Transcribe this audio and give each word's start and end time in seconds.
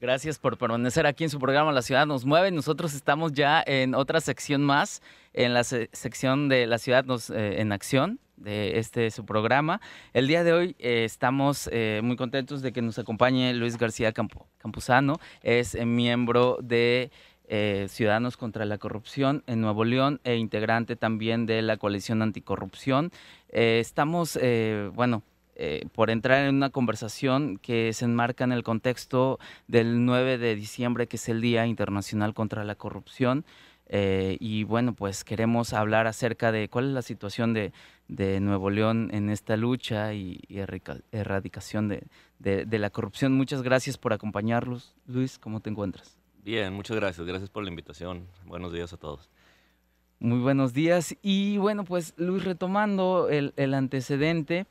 Gracias 0.00 0.38
por 0.38 0.56
permanecer 0.56 1.06
aquí 1.06 1.24
en 1.24 1.30
su 1.30 1.38
programa 1.38 1.72
La 1.72 1.82
Ciudad 1.82 2.06
nos 2.06 2.24
mueve. 2.24 2.50
Nosotros 2.50 2.94
estamos 2.94 3.34
ya 3.34 3.62
en 3.66 3.94
otra 3.94 4.22
sección 4.22 4.62
más, 4.62 5.02
en 5.34 5.52
la 5.52 5.62
sección 5.62 6.48
de 6.48 6.66
La 6.66 6.78
Ciudad 6.78 7.04
nos, 7.04 7.28
eh, 7.28 7.60
en 7.60 7.70
acción 7.70 8.18
de 8.38 8.78
este 8.78 9.10
su 9.10 9.26
programa. 9.26 9.82
El 10.14 10.26
día 10.26 10.42
de 10.42 10.54
hoy 10.54 10.76
eh, 10.78 11.04
estamos 11.04 11.68
eh, 11.70 12.00
muy 12.02 12.16
contentos 12.16 12.62
de 12.62 12.72
que 12.72 12.80
nos 12.80 12.98
acompañe 12.98 13.52
Luis 13.52 13.76
García 13.76 14.14
Campuzano, 14.14 15.20
es 15.42 15.74
miembro 15.84 16.56
de 16.62 17.10
Ciudadanos 17.88 18.36
contra 18.36 18.64
la 18.64 18.78
Corrupción 18.78 19.42
en 19.48 19.60
Nuevo 19.60 19.84
León 19.84 20.20
e 20.22 20.36
integrante 20.36 20.94
también 20.94 21.46
de 21.46 21.60
la 21.62 21.78
coalición 21.78 22.22
anticorrupción. 22.22 23.10
estamos, 23.48 24.38
bueno, 24.94 25.24
eh, 25.62 25.86
por 25.92 26.08
entrar 26.08 26.46
en 26.46 26.54
una 26.54 26.70
conversación 26.70 27.58
que 27.58 27.92
se 27.92 28.06
enmarca 28.06 28.44
en 28.44 28.52
el 28.52 28.62
contexto 28.62 29.38
del 29.68 30.06
9 30.06 30.38
de 30.38 30.54
diciembre, 30.56 31.06
que 31.06 31.18
es 31.18 31.28
el 31.28 31.42
Día 31.42 31.66
Internacional 31.66 32.32
contra 32.32 32.64
la 32.64 32.76
Corrupción. 32.76 33.44
Eh, 33.86 34.38
y 34.40 34.64
bueno, 34.64 34.94
pues 34.94 35.22
queremos 35.22 35.74
hablar 35.74 36.06
acerca 36.06 36.50
de 36.50 36.70
cuál 36.70 36.86
es 36.86 36.92
la 36.92 37.02
situación 37.02 37.52
de, 37.52 37.72
Nuevo 38.40 38.70
León 38.70 39.10
en 39.12 39.28
esta 39.28 39.58
lucha 39.58 40.14
y, 40.14 40.40
erradicación 41.12 41.88
de, 41.88 42.06
de, 42.38 42.78
la 42.78 42.88
corrupción. 42.88 43.34
Muchas 43.34 43.60
gracias 43.60 43.98
por 43.98 44.14
acompañarlos. 44.14 44.96
Luis, 45.06 45.38
¿cómo 45.38 45.60
te 45.60 45.68
encuentras? 45.68 46.16
Bien, 46.42 46.72
muchas 46.72 46.96
gracias. 46.96 47.26
Gracias 47.26 47.50
por 47.50 47.64
la 47.64 47.68
invitación. 47.68 48.26
Buenos 48.46 48.72
días 48.72 48.94
a 48.94 48.96
todos. 48.96 49.28
Muy 50.20 50.38
buenos 50.38 50.72
días. 50.72 51.16
Y 51.20 51.58
bueno, 51.58 51.84
pues 51.84 52.14
Luis, 52.16 52.44
retomando 52.44 53.28
el, 53.28 53.52
el 53.56 53.74
antecedente, 53.74 54.66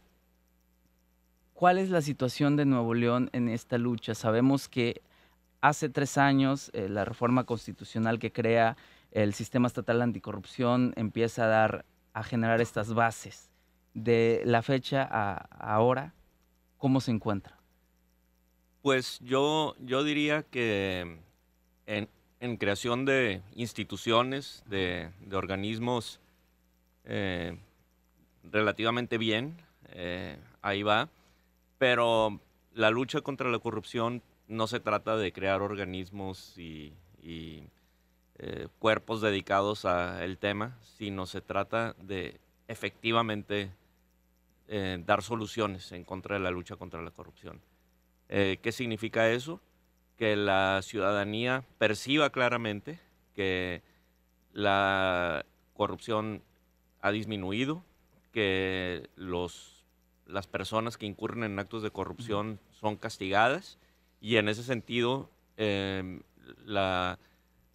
¿Cuál 1.60 1.78
es 1.78 1.90
la 1.90 2.02
situación 2.02 2.56
de 2.56 2.64
Nuevo 2.64 2.94
León 2.94 3.30
en 3.34 3.50
esta 3.50 3.78
lucha? 3.78 4.16
Sabemos 4.16 4.70
que 4.70 5.02
hace 5.60 5.90
tres 5.90 6.18
años 6.18 6.72
eh, 6.72 6.88
la 6.88 7.04
reforma 7.04 7.44
constitucional 7.44 8.18
que 8.18 8.32
crea 8.32 8.78
el 9.12 9.34
sistema 9.34 9.68
estatal 9.68 10.02
anticorrupción 10.02 10.94
empieza 10.96 11.44
a 11.44 11.48
dar, 11.48 11.86
a 12.14 12.24
generar 12.24 12.62
estas 12.62 12.94
bases. 12.94 13.50
De 13.94 14.42
la 14.46 14.62
fecha 14.62 15.06
a 15.12 15.34
ahora, 15.60 16.14
¿cómo 16.78 17.02
se 17.02 17.12
encuentra? 17.12 17.60
Pues 18.82 19.20
yo, 19.20 19.76
yo 19.80 20.06
diría 20.06 20.44
que 20.44 21.20
en, 21.88 22.56
creación 22.56 23.04
de 23.04 23.42
instituciones, 23.54 24.64
de, 24.66 25.10
organismos 25.34 26.22
eh, 27.04 27.58
relativamente 28.50 29.18
bien, 29.18 29.58
eh, 29.90 30.38
ahí 30.62 30.84
va. 30.84 31.10
Pero 31.80 32.40
la 32.74 32.92
lucha 32.92 33.22
contra 33.22 33.50
la 33.50 33.58
corrupción 33.58 34.22
no 34.48 34.68
se 34.68 34.80
trata 34.80 35.18
de 35.18 35.32
crear 35.32 35.64
organismos 35.64 36.56
y, 36.58 36.94
eh, 38.38 38.68
cuerpos 38.78 39.22
dedicados 39.22 39.86
al 39.86 40.38
tema, 40.38 40.78
sino 40.82 41.26
se 41.26 41.42
trata 41.42 41.96
de 42.02 42.40
efectivamente 42.68 43.72
eh, 44.68 45.02
dar 45.06 45.24
soluciones 45.24 45.92
en 45.92 46.04
contra 46.04 46.36
de 46.36 46.42
la 46.42 46.52
lucha 46.52 46.76
contra 46.76 47.02
la 47.02 47.12
corrupción. 47.12 47.62
Eh, 48.28 48.60
¿Qué 48.62 48.72
significa 48.72 49.30
eso? 49.30 49.60
Que 50.18 50.36
la 50.36 50.82
ciudadanía 50.84 51.64
perciba 51.78 52.30
claramente 52.30 53.00
que 53.36 53.82
la 54.54 55.46
corrupción 55.74 56.44
ha 57.02 57.12
disminuido, 57.12 57.84
que 58.32 59.10
los 59.16 59.79
las 60.30 60.48
personas 60.48 60.98
que 60.98 61.06
incurren 61.06 61.44
en 61.44 61.60
actos 61.60 61.84
de 61.84 61.92
corrupción 61.92 62.60
son 62.72 62.96
castigadas 62.98 63.78
y 64.22 64.38
en 64.38 64.48
ese 64.48 64.64
sentido 64.64 65.30
em, 65.58 66.22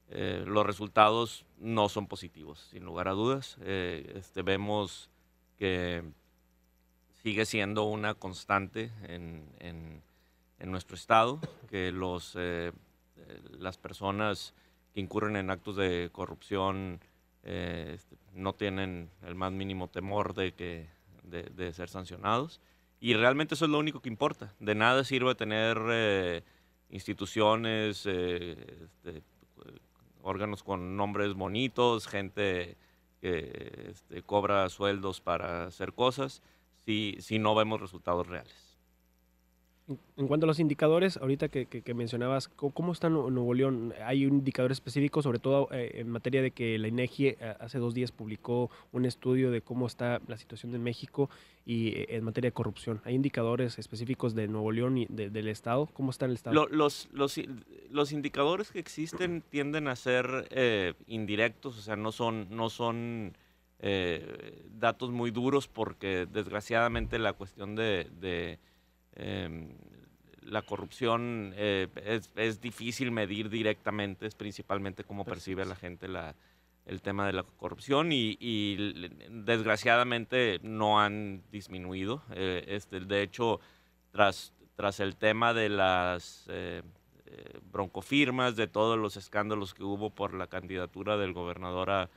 eh, 0.08 0.44
los 0.46 0.66
resultados 0.66 1.44
no 1.58 1.88
son 1.88 2.06
positivos, 2.06 2.68
sin 2.70 2.84
lugar 2.84 3.08
a 3.08 3.12
dudas. 3.12 3.56
Eh, 3.62 4.12
este, 4.16 4.42
vemos 4.42 5.10
que 5.58 6.04
sigue 7.22 7.44
siendo 7.44 7.84
una 7.84 8.14
constante 8.14 8.92
en, 9.02 10.02
nuestro 10.64 10.96
estado, 10.96 11.40
que 11.68 11.92
los, 11.92 12.34
eh, 12.38 12.72
las 13.58 13.76
personas 13.76 14.54
que 14.94 15.00
incurren 15.00 15.36
en 15.36 15.50
actos 15.50 15.76
de 15.76 16.08
corrupción 16.10 17.00
este, 17.42 18.16
no 18.32 18.54
tienen 18.54 19.10
el 19.26 19.34
más 19.34 19.52
mínimo 19.52 19.88
temor 19.88 20.32
de 20.32 20.52
que 20.52 20.88
de, 21.24 21.72
ser 21.72 21.88
sancionados. 21.88 22.60
Y 23.00 23.14
realmente 23.14 23.54
eso 23.54 23.64
es 23.64 23.70
lo 23.70 23.78
único 23.78 24.00
que 24.00 24.08
importa. 24.08 24.54
De 24.60 24.74
nada 24.74 25.04
sirve 25.04 25.34
tener 25.34 25.78
eh, 25.90 26.42
instituciones, 26.90 28.06
eh, 28.06 28.56
este, 28.84 29.22
órganos 30.22 30.62
con 30.62 30.96
nombres 30.96 31.34
bonitos, 31.34 32.06
gente 32.06 32.76
que 33.20 33.90
este, 33.90 34.22
cobra 34.22 34.68
sueldos 34.68 35.20
para 35.20 35.64
hacer 35.66 35.92
cosas, 35.92 36.42
si, 36.84 37.16
si 37.20 37.38
no 37.38 37.54
vemos 37.54 37.80
resultados 37.80 38.26
reales. 38.26 38.63
En 40.16 40.28
cuanto 40.28 40.46
a 40.46 40.48
los 40.48 40.60
indicadores, 40.60 41.18
ahorita 41.18 41.48
que, 41.48 41.94
mencionabas, 41.94 42.48
¿cómo 42.48 42.92
está 42.92 43.10
Nuevo 43.10 43.52
León? 43.52 43.92
¿Hay 44.06 44.24
un 44.24 44.36
indicador 44.38 44.72
específico, 44.72 45.20
sobre 45.20 45.38
todo 45.38 45.68
eh, 45.72 45.96
en 45.96 46.08
materia 46.08 46.40
de 46.40 46.52
que 46.52 46.78
la 46.78 46.88
INEGI 46.88 47.26
eh, 47.26 47.36
hace 47.60 47.78
dos 47.78 47.92
días 47.92 48.10
publicó 48.10 48.70
un 48.92 49.04
estudio 49.04 49.50
de 49.50 49.60
cómo 49.60 49.86
está 49.86 50.22
la 50.26 50.38
situación 50.38 50.74
en 50.74 50.82
México 50.82 51.28
y 51.66 51.88
eh, 51.88 52.06
en 52.16 52.24
materia 52.24 52.48
de 52.48 52.54
corrupción? 52.54 53.02
¿Hay 53.04 53.14
indicadores 53.14 53.78
específicos 53.78 54.34
de 54.34 54.48
Nuevo 54.48 54.72
León 54.72 54.96
y 54.96 55.06
del 55.06 55.48
Estado? 55.48 55.86
¿Cómo 55.92 56.12
está 56.12 56.24
el 56.24 56.32
Estado? 56.32 56.66
los, 56.70 57.10
los, 57.12 57.38
los, 57.90 58.12
indicadores 58.12 58.70
que 58.70 58.78
existen 58.78 59.42
tienden 59.50 59.88
a 59.88 59.96
ser 59.96 60.96
indirectos, 61.06 61.76
o 61.76 61.82
sea, 61.82 61.96
no 61.96 62.10
son, 62.10 62.46
no 62.48 62.70
son 62.70 63.36
datos 64.78 65.10
muy 65.10 65.30
duros 65.30 65.68
porque 65.68 66.26
desgraciadamente 66.32 67.18
la 67.18 67.34
cuestión 67.34 67.74
de 67.74 68.58
Em, 69.16 69.68
la 70.42 70.62
corrupción 70.62 71.52
eh, 71.56 71.88
es, 72.36 72.60
difícil 72.60 73.10
medir 73.10 73.48
directamente, 73.48 74.26
es 74.26 74.34
principalmente 74.34 75.04
cómo 75.04 75.24
percibe 75.24 75.64
la 75.64 75.74
gente 75.74 76.06
la, 76.06 76.34
el 76.84 77.00
tema 77.00 77.26
de 77.26 77.32
la 77.32 77.44
corrupción 77.44 78.10
y, 78.12 78.36
desgraciadamente 79.30 80.60
no 80.62 81.00
han 81.00 81.42
disminuido. 81.50 82.22
Eh, 82.32 82.64
este, 82.68 83.00
de 83.00 83.22
hecho, 83.22 83.60
tras, 84.10 84.52
tras 84.76 85.00
el 85.00 85.16
tema 85.16 85.54
de 85.54 85.70
las 85.70 86.44
eh, 86.48 86.82
broncofirmas, 87.72 88.54
de 88.56 88.66
todos 88.66 88.98
los 88.98 89.16
escándalos 89.16 89.72
que 89.72 89.82
hubo 89.82 90.10
por 90.10 90.34
la 90.34 90.46
candidatura 90.46 91.16
del 91.16 91.32
gobernador 91.32 91.90
a, 91.90 92.10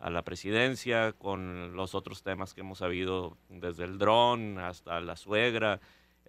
a 0.00 0.10
la 0.10 0.22
presidencia, 0.22 1.12
con 1.12 1.76
los 1.76 1.94
otros 1.94 2.22
temas 2.22 2.54
que 2.54 2.60
hemos 2.60 2.78
sabido 2.78 3.36
desde 3.48 3.84
el 3.84 3.98
dron 3.98 4.58
hasta 4.58 5.00
la 5.00 5.16
suegra, 5.16 5.80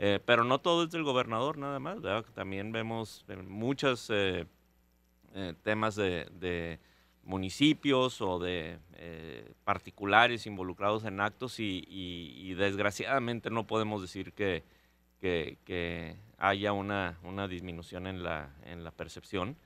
eh, 0.01 0.21
pero 0.25 0.45
no 0.45 0.59
todo 0.61 0.85
es 0.85 0.91
del 0.91 1.03
gobernador 1.03 1.57
nada 1.57 1.77
más, 1.77 1.97
También 2.33 2.71
vemos 2.71 3.25
eh, 3.27 3.35
muchos 3.35 4.09
eh, 4.09 4.45
temas 5.61 5.95
de, 5.95 6.79
municipios 7.23 8.21
o 8.21 8.39
de 8.39 8.79
particulares 9.65 10.47
involucrados 10.47 11.03
en 11.03 11.19
actos 11.19 11.59
y, 11.59 12.53
desgraciadamente 12.53 13.49
no 13.49 13.67
podemos 13.67 14.01
decir 14.01 14.31
que, 14.31 14.63
haya 16.37 16.71
una, 16.71 17.17
disminución 17.49 18.07
en 18.07 18.23
la, 18.23 18.93
percepción. 18.95 19.57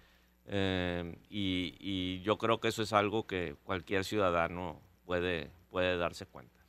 Y, 1.30 2.22
yo 2.24 2.40
creo 2.40 2.60
que 2.60 2.70
eso 2.70 2.82
es 2.82 2.92
algo 2.92 3.28
que 3.28 3.56
cualquier 3.66 4.04
ciudadano 4.04 4.82
puede, 5.06 5.52
darse 5.72 6.26
cuenta. 6.26 6.60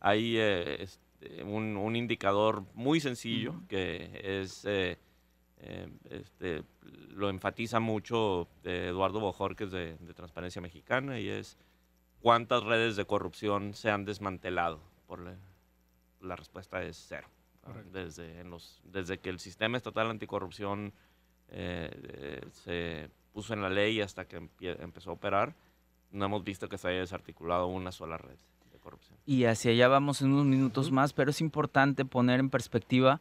Hay 0.00 0.38
este, 1.20 1.42
un, 1.44 1.96
indicador 1.96 2.64
muy 2.74 3.00
sencillo 3.00 3.54
que 3.68 4.20
es, 4.22 4.64
eh, 4.64 4.98
eh, 5.58 5.88
este, 6.10 6.62
lo 7.10 7.28
enfatiza 7.28 7.80
mucho 7.80 8.48
Eduardo 8.64 9.20
Bojorquez 9.20 9.70
de, 9.70 9.96
de 9.96 10.14
Transparencia 10.14 10.62
Mexicana 10.62 11.20
y 11.20 11.28
es 11.28 11.58
cuántas 12.20 12.64
redes 12.64 12.96
de 12.96 13.04
corrupción 13.04 13.74
se 13.74 13.90
han 13.90 14.04
desmantelado. 14.04 14.80
Por 15.06 15.20
la, 16.20 16.36
respuesta 16.36 16.82
es 16.82 17.04
cero. 17.08 17.28
Desde, 17.92 18.42
los, 18.44 18.80
desde 18.84 19.18
que 19.18 19.28
el 19.28 19.38
sistema 19.38 19.76
estatal 19.76 20.10
anticorrupción 20.10 20.92
eh, 21.48 22.40
se 22.52 23.10
puso 23.32 23.52
en 23.52 23.62
la 23.62 23.68
ley 23.68 24.00
hasta 24.00 24.26
que 24.26 24.48
empezó 24.60 25.10
a 25.10 25.14
operar, 25.14 25.54
no 26.10 26.24
hemos 26.24 26.42
visto 26.42 26.68
que 26.68 26.78
se 26.78 26.88
haya 26.88 27.00
desarticulado 27.00 27.66
una 27.66 27.92
sola 27.92 28.16
red. 28.16 28.38
Y 29.26 29.44
hacia 29.44 29.72
allá 29.72 29.88
vamos 29.88 30.22
en 30.22 30.32
unos 30.32 30.46
minutos 30.46 30.90
más, 30.90 31.12
pero 31.12 31.30
es 31.30 31.40
importante 31.40 32.04
poner 32.04 32.40
en 32.40 32.50
perspectiva 32.50 33.20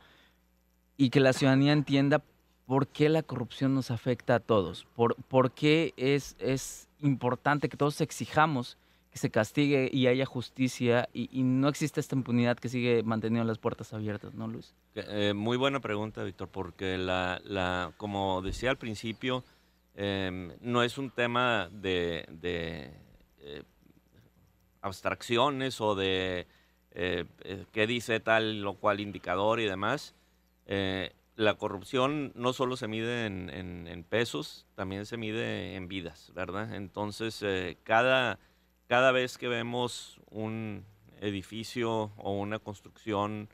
y 0.97 1.09
que 1.09 1.19
la 1.19 1.33
ciudadanía 1.33 1.73
entienda 1.73 2.23
por 2.65 2.87
qué 2.87 3.09
la 3.09 3.23
corrupción 3.23 3.73
nos 3.73 3.89
afecta 3.89 4.35
a 4.35 4.39
todos, 4.39 4.85
por, 4.95 5.15
por 5.23 5.51
qué 5.51 5.93
es, 5.97 6.35
es 6.39 6.87
importante 6.99 7.69
que 7.69 7.77
todos 7.77 8.01
exijamos 8.01 8.77
que 9.11 9.17
se 9.17 9.31
castigue 9.31 9.89
y 9.91 10.07
haya 10.07 10.25
justicia 10.25 11.09
y, 11.13 11.41
no 11.41 11.67
existe 11.67 11.99
esta 11.99 12.15
impunidad 12.15 12.57
que 12.57 12.69
sigue 12.69 13.01
manteniendo 13.03 13.47
las 13.47 13.57
puertas 13.57 13.91
abiertas, 13.93 14.35
¿no, 14.35 14.47
Luis? 14.47 14.75
Eh, 14.95 15.33
muy 15.33 15.57
buena 15.57 15.79
pregunta, 15.79 16.23
Víctor, 16.23 16.49
porque 16.49 16.97
la, 16.97 17.41
la, 17.43 17.91
como 17.97 18.41
decía 18.43 18.69
al 18.69 18.77
principio, 18.77 19.43
em, 19.95 20.51
no 20.61 20.83
es 20.83 20.97
un 20.97 21.09
tema 21.09 21.69
de, 21.71 22.27
de 22.29 22.93
eh, 23.39 23.63
abstracciones 24.81 25.81
o 25.81 25.95
de 25.95 26.47
eh, 26.91 27.25
qué 27.71 27.87
dice 27.87 28.19
tal 28.19 28.65
o 28.65 28.75
cual 28.75 28.99
indicador 28.99 29.59
y 29.59 29.65
demás. 29.65 30.15
la 31.35 31.53
corrupción 31.55 32.31
no 32.35 32.53
solo 32.53 32.75
se 32.77 32.87
mide 32.87 33.25
en, 33.25 34.05
pesos, 34.09 34.65
también 34.75 35.05
se 35.05 35.17
mide 35.17 35.75
en 35.75 35.87
vidas, 35.87 36.31
¿verdad? 36.35 36.75
Entonces, 36.75 37.43
cada 37.83 38.39
cada 38.89 39.11
vez 39.11 39.37
que 39.37 39.47
vemos 39.47 40.19
un 40.31 40.83
edificio 41.21 42.11
o 42.17 42.31
una 42.33 42.57
construcción 42.57 43.47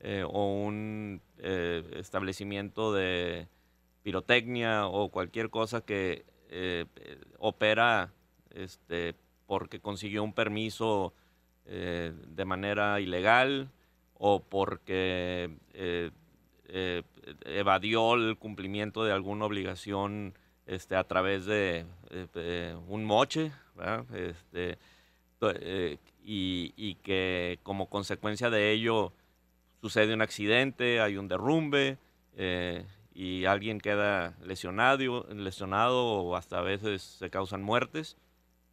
eh, 0.00 0.24
o 0.28 0.62
un 0.62 1.22
eh, 1.38 1.82
establecimiento 1.94 2.92
de 2.92 3.48
pirotecnia 4.02 4.86
o 4.86 5.08
cualquier 5.08 5.48
cosa 5.48 5.80
que 5.80 6.26
eh, 6.50 6.84
opera 7.38 8.12
este, 8.50 9.14
porque 9.46 9.80
consiguió 9.80 10.22
un 10.22 10.32
permiso 10.32 11.12
de 11.66 12.44
manera 12.44 13.00
ilegal 13.00 13.70
o 14.18 14.40
porque 14.40 15.50
evadió 17.46 18.14
el 18.14 18.36
cumplimiento 18.36 19.02
de 19.04 19.12
alguna 19.12 19.46
obligación 19.46 20.34
este, 20.66 20.94
a 20.94 21.04
través 21.04 21.46
de 21.46 21.86
un 22.86 23.04
moche, 23.04 23.50
este, 24.12 24.78
eh, 25.52 25.98
y, 26.22 26.94
que 27.02 27.58
como 27.62 27.88
consecuencia 27.90 28.48
de 28.48 28.72
ello 28.72 29.12
sucede 29.82 30.14
un 30.14 30.22
accidente, 30.22 31.00
hay 31.00 31.18
un 31.18 31.28
derrumbe 31.28 31.98
eh, 32.36 32.86
y 33.14 33.44
alguien 33.44 33.78
queda 33.78 34.34
lesionado, 34.42 35.26
lesionado 35.34 36.06
o 36.06 36.36
hasta 36.36 36.58
a 36.58 36.62
veces 36.62 37.02
se 37.02 37.28
causan 37.28 37.62
muertes. 37.62 38.16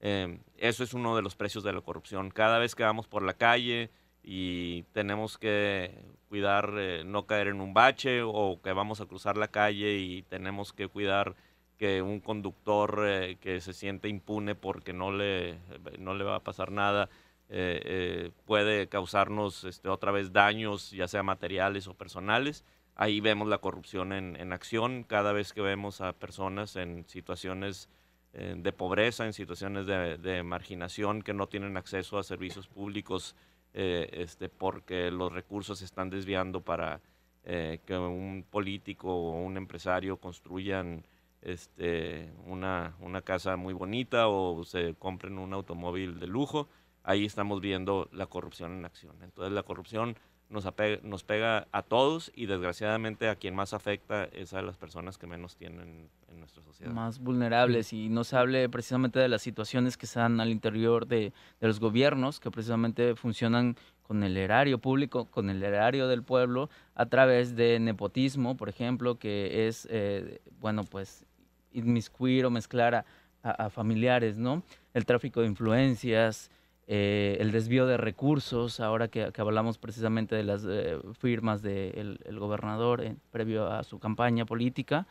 Eh, 0.01 0.39
eso 0.57 0.83
es 0.83 0.93
uno 0.93 1.15
de 1.15 1.21
los 1.21 1.35
precios 1.35 1.63
de 1.63 1.73
la 1.73 1.81
corrupción. 1.81 2.29
Cada 2.29 2.59
vez 2.59 2.75
que 2.75 2.83
vamos 2.83 3.07
por 3.07 3.23
la 3.23 3.33
calle 3.33 3.89
y 4.23 4.83
tenemos 4.91 5.37
que 5.37 6.03
cuidar 6.27 6.73
no 7.05 7.25
caer 7.25 7.47
en 7.47 7.61
un 7.61 7.73
bache 7.73 8.21
o 8.23 8.59
que 8.61 8.73
vamos 8.73 9.01
a 9.01 9.05
cruzar 9.05 9.37
la 9.37 9.47
calle 9.47 9.97
y 9.97 10.23
tenemos 10.23 10.73
que 10.73 10.87
cuidar 10.87 11.35
que 11.77 12.03
un 12.03 12.19
conductor 12.19 13.05
eh, 13.07 13.37
que 13.41 13.59
se 13.59 13.73
siente 13.73 14.07
impune 14.07 14.53
porque 14.53 14.93
no 14.93 15.11
le, 15.11 15.57
no 15.97 16.13
le 16.13 16.23
va 16.23 16.35
a 16.35 16.43
pasar 16.43 16.71
nada 16.71 17.09
eh, 17.53 17.81
eh, 17.83 18.31
puede 18.45 18.87
causarnos 18.87 19.65
este, 19.65 19.89
otra 19.89 20.11
vez 20.13 20.31
daños, 20.31 20.91
ya 20.91 21.09
sea 21.09 21.21
materiales 21.21 21.87
o 21.87 21.95
personales. 21.95 22.63
Ahí 22.95 23.19
vemos 23.19 23.47
la 23.49 23.57
corrupción 23.57 24.13
en, 24.13 24.37
en 24.39 24.53
acción 24.53 25.03
cada 25.03 25.33
vez 25.33 25.51
que 25.51 25.61
vemos 25.61 25.99
a 25.99 26.13
personas 26.13 26.77
en 26.77 27.03
situaciones 27.09 27.89
de 28.33 28.71
pobreza, 28.71 29.25
en 29.25 29.33
situaciones 29.33 29.85
de, 29.85 30.17
de, 30.17 30.41
marginación 30.41 31.21
que 31.21 31.33
no 31.33 31.47
tienen 31.47 31.75
acceso 31.75 32.17
a 32.17 32.23
servicios 32.23 32.67
públicos 32.67 33.35
este, 33.73 34.47
porque 34.47 35.11
los 35.11 35.33
recursos 35.33 35.79
se 35.79 35.85
están 35.85 36.09
desviando 36.09 36.61
para 36.61 37.01
que 37.43 37.97
un 37.97 38.45
político 38.49 39.13
o 39.13 39.41
un 39.41 39.57
empresario 39.57 40.15
construyan 40.15 41.03
este, 41.41 42.31
una, 42.45 42.95
una 42.99 43.21
casa 43.21 43.55
muy 43.57 43.73
bonita 43.73 44.27
o 44.27 44.63
se 44.63 44.95
compren 44.95 45.39
un 45.39 45.53
automóvil 45.53 46.19
de 46.19 46.27
lujo, 46.27 46.69
ahí 47.03 47.25
estamos 47.25 47.61
viendo 47.61 48.07
la 48.11 48.27
corrupción 48.27 48.73
en 48.73 48.85
acción. 48.85 49.15
Entonces 49.23 49.51
la 49.53 49.63
corrupción 49.63 50.15
nos, 50.51 50.67
nos 51.03 51.23
pega 51.23 51.67
a 51.71 51.81
todos 51.81 52.31
y 52.35 52.45
desgraciadamente 52.45 53.29
a 53.29 53.35
quien 53.35 53.55
más 53.55 53.73
afecta 53.73 54.25
es 54.25 54.53
a 54.53 54.61
las 54.61 54.77
personas 54.77 55.17
que 55.17 55.27
menos 55.27 55.55
tienen 55.55 56.09
en 56.27 56.39
nuestra 56.39 56.61
sociedad. 56.61 56.91
Más 56.91 57.19
vulnerables 57.19 57.93
y 57.93 58.09
no 58.09 58.23
se 58.23 58.37
hable 58.37 58.69
precisamente 58.69 59.19
de 59.19 59.27
las 59.27 59.41
situaciones 59.41 59.97
que 59.97 60.05
están 60.05 60.39
al 60.39 60.49
interior 60.49 61.07
de, 61.07 61.33
de 61.59 61.67
los 61.67 61.79
gobiernos 61.79 62.39
que 62.39 62.51
precisamente 62.51 63.15
funcionan 63.15 63.75
con 64.11 64.23
el 64.23 64.35
erario 64.35 64.77
público, 64.77 65.31
con 65.31 65.49
el 65.49 65.63
erario 65.63 66.09
del 66.09 66.21
pueblo, 66.21 66.69
a 66.95 67.05
través 67.05 67.55
de 67.55 67.79
nepotismo, 67.79 68.57
por 68.57 68.67
ejemplo, 68.67 69.17
que 69.17 69.69
es, 69.69 69.87
eh, 69.89 70.41
bueno, 70.59 70.83
pues 70.83 71.25
inmiscuir 71.71 72.45
o 72.45 72.49
mezclar 72.49 73.05
a, 73.41 73.69
familiares, 73.69 74.37
¿no? 74.37 74.63
El 74.93 75.05
tráfico 75.05 75.39
de 75.39 75.47
influencias, 75.47 76.51
eh, 76.87 77.37
el 77.39 77.51
desvío 77.51 77.85
de 77.85 77.97
recursos, 77.97 78.79
ahora 78.79 79.07
que, 79.07 79.31
hablamos 79.37 79.77
precisamente 79.77 80.35
de 80.35 80.43
las 80.43 80.65
eh, 80.67 80.97
firmas 81.19 81.61
del 81.61 82.19
gobernador 82.39 83.15
previo 83.31 83.71
a 83.71 83.83
su 83.83 83.99
campaña 83.99 84.45
política, 84.45 85.07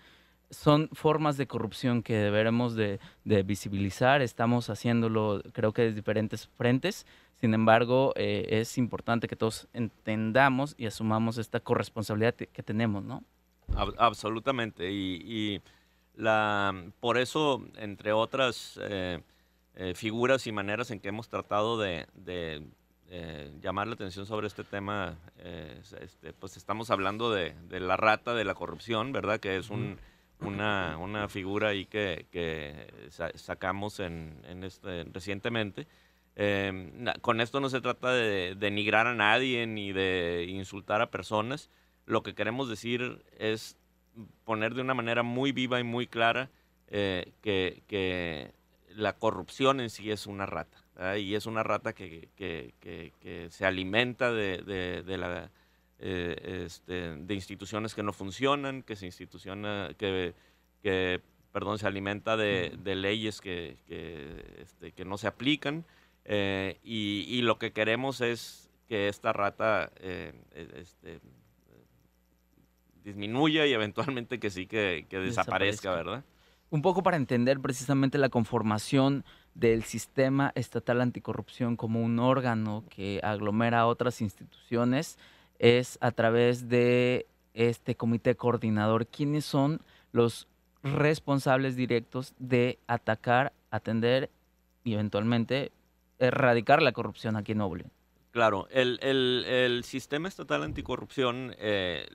son 0.50 0.88
formas 0.93 1.37
de 1.37 1.46
corrupción 1.46 2.02
que 2.02 2.17
deberemos 2.17 2.75
de, 2.75 2.99
visibilizar, 3.25 4.20
estamos 4.20 4.69
haciéndolo 4.69 5.43
creo 5.52 5.72
que 5.72 5.82
de 5.82 5.93
diferentes 5.93 6.49
frentes, 6.49 7.06
sin 7.37 7.55
embargo 7.55 8.12
eh, 8.16 8.46
es 8.50 8.76
importante 8.76 9.28
que 9.28 9.37
todos 9.37 9.69
entendamos 9.73 10.75
y 10.76 10.87
asumamos 10.87 11.38
esta 11.38 11.61
corresponsabilidad 11.61 12.34
que 12.34 12.62
tenemos, 12.62 13.05
¿no? 13.05 13.23
Absolutamente, 13.76 14.90
y 14.90 15.62
la, 16.16 16.75
por 16.99 17.16
eso, 17.16 17.64
entre 17.76 18.12
otras 18.12 18.78
eh, 19.75 19.90
eh, 19.90 19.94
figuras 19.94 20.46
y 20.46 20.52
maneras 20.52 20.90
en 20.90 21.00
que 21.00 21.08
hemos 21.08 21.28
tratado 21.28 21.78
de, 21.78 22.06
eh, 23.08 23.52
llamar 23.61 23.88
la 23.88 23.94
atención 23.94 24.26
sobre 24.26 24.46
este 24.46 24.64
tema, 24.64 25.19
este, 26.00 26.32
pues 26.32 26.56
estamos 26.56 26.90
hablando 26.90 27.32
de, 27.32 27.55
la 27.70 27.96
rata 27.96 28.34
de 28.34 28.44
la 28.44 28.55
corrupción, 28.55 29.12
¿verdad? 29.12 29.40
Que 29.40 29.56
es 29.56 29.70
una, 30.40 30.96
una, 30.99 31.28
figura 31.28 31.69
ahí 31.69 31.87
que, 31.87 32.26
que 32.31 33.11
sacamos 33.34 34.00
en, 34.00 34.40
en 34.46 34.64
este, 34.64 35.05
recientemente. 35.05 35.87
con 37.20 37.40
esto 37.40 37.61
no 37.61 37.69
se 37.69 37.81
trata 37.81 38.12
de 38.12 38.55
denigrar 38.55 39.06
a 39.06 39.14
nadie 39.14 39.66
ni 39.66 39.93
de 39.93 40.46
insultar 40.49 41.02
a 41.02 41.11
personas. 41.11 41.70
Lo 42.06 42.23
que 42.23 42.34
queremos 42.34 42.69
decir 42.69 43.25
es 43.38 43.76
poner 44.44 44.75
de 44.75 44.82
una 44.82 44.94
manera 44.94 45.23
muy 45.23 45.52
viva 45.52 45.81
y 45.81 45.84
muy 45.84 46.06
clara 46.06 46.50
eh, 46.88 47.32
que, 47.43 48.52
la 48.96 49.14
corrupción 49.14 49.81
en 49.81 49.90
sí 49.90 50.10
es 50.10 50.26
una 50.26 50.46
rata. 50.46 50.78
Y 51.19 51.34
es 51.34 51.46
una 51.46 51.62
rata 51.62 51.94
que, 51.94 52.28
se 53.50 53.66
alimenta 53.66 54.32
de, 54.32 55.02
la, 55.06 55.50
eh, 55.98 56.62
este, 56.66 57.16
de 57.16 57.34
instituciones 57.34 57.94
que 57.94 58.02
no 58.02 58.12
funcionan, 58.12 58.82
que 58.82 58.97
se 58.97 59.06
instituciona, 59.06 59.90
que, 59.97 60.35
perdón, 61.52 61.78
se 61.78 61.87
alimenta 61.87 62.37
de, 62.37 62.78
leyes 62.85 63.40
que, 63.40 63.78
este, 64.59 64.92
que, 64.92 65.04
no 65.04 65.16
se 65.16 65.26
aplican. 65.26 65.87
Eh, 66.25 66.78
y, 66.82 67.40
lo 67.42 67.59
que 67.59 67.73
queremos 67.73 68.20
es 68.20 68.70
que 68.88 69.09
esta 69.09 69.32
rata 69.32 69.90
este, 70.00 71.20
disminuya 73.02 73.66
y 73.66 73.73
eventualmente 73.73 74.38
que 74.38 74.50
sí 74.50 74.66
que, 74.66 75.06
desaparezca, 75.11 75.94
¿verdad? 75.94 76.25
Un 76.71 76.83
poco 76.83 77.03
para 77.03 77.17
entender 77.17 77.59
precisamente 77.59 78.17
la 78.17 78.29
conformación 78.29 79.25
del 79.55 79.83
sistema 79.83 80.53
estatal 80.55 81.00
anticorrupción 81.00 81.77
como 81.77 82.00
un 82.00 82.21
órgano 82.21 82.85
que 82.89 83.21
aglomera 83.25 83.81
a 83.81 83.87
otras 83.87 84.21
instituciones 84.21 85.19
es 85.59 85.99
a 86.00 86.12
través 86.12 86.69
de 86.69 87.27
este 87.55 87.97
comité 87.97 88.37
coordinador. 88.37 89.09
¿Quiénes 89.09 89.45
son 89.45 89.81
los 90.12 90.47
responsables 90.85 91.75
directos 91.75 92.35
de 92.39 92.79
atacar, 92.87 93.53
atender 93.73 94.31
y 94.85 94.95
eventualmente 94.95 95.73
erradicar 96.21 96.83
la 96.83 96.93
corrupción 96.93 97.37
aquí 97.37 97.53
en 97.53 97.59
Nuevo 97.59 97.77
Claro, 98.31 98.69
el, 98.71 99.83
sistema 99.85 100.29
estatal 100.29 100.62
anticorrupción 100.62 101.53
eh, 101.59 102.07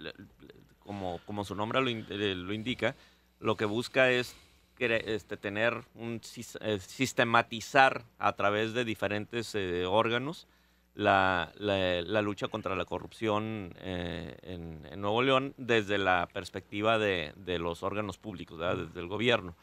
como, 0.79 1.19
como 1.25 1.43
su 1.43 1.55
nombre 1.55 1.81
lo, 1.81 1.89
eh, 1.89 2.35
lo 2.35 2.53
indica, 2.53 2.95
lo 3.41 3.57
que 3.57 3.65
busca 3.65 4.09
es 4.09 4.35
este, 4.79 5.37
tener 5.37 5.83
un 5.95 6.21
eh, 6.61 6.79
sistematizar 6.79 8.05
a 8.19 8.33
través 8.33 8.73
de 8.73 8.85
diferentes 8.85 9.55
eh, 9.55 9.85
órganos 9.85 10.47
la, 10.93 11.51
la, 11.57 12.21
lucha 12.21 12.47
contra 12.47 12.75
la 12.75 12.85
corrupción 12.85 13.73
en, 13.81 14.81
Nuevo 14.97 15.21
León 15.21 15.53
desde 15.57 15.97
la 15.97 16.29
perspectiva 16.31 16.97
de, 16.97 17.33
de 17.35 17.59
los 17.59 17.83
órganos 17.83 18.17
públicos, 18.17 18.57
desde 18.59 19.01
el 19.01 19.07
gobierno. 19.07 19.57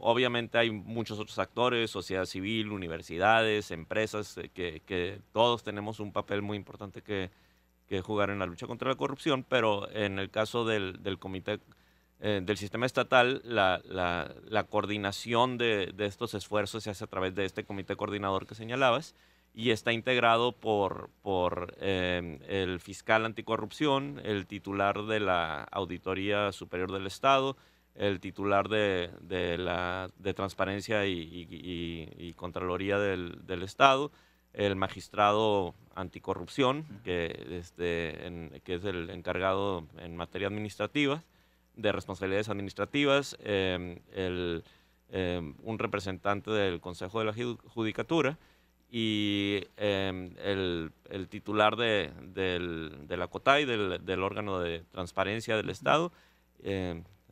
obviamente 0.00 0.56
hay 0.56 0.70
muchos 0.70 1.18
otros 1.18 1.38
actores, 1.38 1.90
sociedad 1.90 2.24
civil, 2.24 2.72
universidades, 2.72 3.70
empresas, 3.70 4.40
que, 4.54 4.80
que, 4.86 5.20
todos 5.32 5.62
tenemos 5.62 6.00
un 6.00 6.10
papel 6.10 6.40
muy 6.40 6.56
importante 6.56 7.02
que, 7.02 7.30
que 7.86 8.00
jugar 8.00 8.30
en 8.30 8.38
la 8.38 8.46
lucha 8.46 8.66
contra 8.66 8.88
la 8.88 8.96
corrupción, 8.96 9.44
pero 9.46 9.90
en 9.90 10.18
el 10.18 10.30
caso 10.30 10.64
del, 10.64 11.02
del 11.02 11.18
comité 11.18 11.60
eh, 12.20 12.40
del 12.42 12.56
sistema 12.56 12.86
estatal, 12.86 13.42
la, 13.44 13.82
la, 13.84 14.64
coordinación 14.64 15.58
de, 15.58 15.92
de, 15.94 16.06
estos 16.06 16.34
esfuerzos 16.34 16.84
se 16.84 16.90
hace 16.90 17.04
a 17.04 17.08
través 17.08 17.34
de 17.34 17.44
este 17.44 17.64
comité 17.64 17.94
coordinador 17.94 18.46
que 18.46 18.54
señalabas 18.54 19.14
y 19.56 19.70
está 19.70 19.92
integrado 19.92 20.52
por, 20.52 21.08
por 21.22 21.74
eh, 21.80 22.38
el 22.46 22.78
fiscal 22.78 23.24
anticorrupción, 23.24 24.20
el 24.22 24.46
titular 24.46 25.04
de 25.04 25.18
la 25.18 25.64
Auditoría 25.64 26.52
Superior 26.52 26.92
del 26.92 27.06
Estado, 27.06 27.56
el 27.94 28.20
titular 28.20 28.68
de, 28.68 29.10
de 29.22 29.56
la, 29.56 30.10
de 30.18 30.34
Transparencia 30.34 31.06
y, 31.06 31.48
y, 31.50 32.32
Contraloría 32.34 32.98
del, 32.98 33.46
del, 33.46 33.62
Estado, 33.62 34.12
el 34.52 34.76
magistrado 34.76 35.74
anticorrupción, 35.94 36.84
que, 37.02 37.46
este, 37.52 38.60
que 38.62 38.74
es 38.74 38.84
el 38.84 39.08
encargado 39.08 39.86
en 39.96 40.16
materia 40.16 40.48
administrativa, 40.48 41.22
de 41.76 41.92
responsabilidades 41.92 42.48
administrativas, 42.48 43.36
em, 43.40 43.98
em, 45.10 45.54
un 45.62 45.78
representante 45.78 46.50
del 46.50 46.80
Consejo 46.80 47.20
de 47.20 47.24
la 47.26 47.32
Judicatura 47.32 48.38
y 48.90 49.62
em, 49.76 50.34
el, 50.38 50.90
titular 51.28 51.76
de, 51.76 52.10
la 53.08 53.28
COTAI, 53.28 53.64
del, 53.64 54.04
del, 54.04 54.22
órgano 54.22 54.58
de 54.58 54.82
transparencia 54.90 55.56
del 55.56 55.70
Estado. 55.70 56.12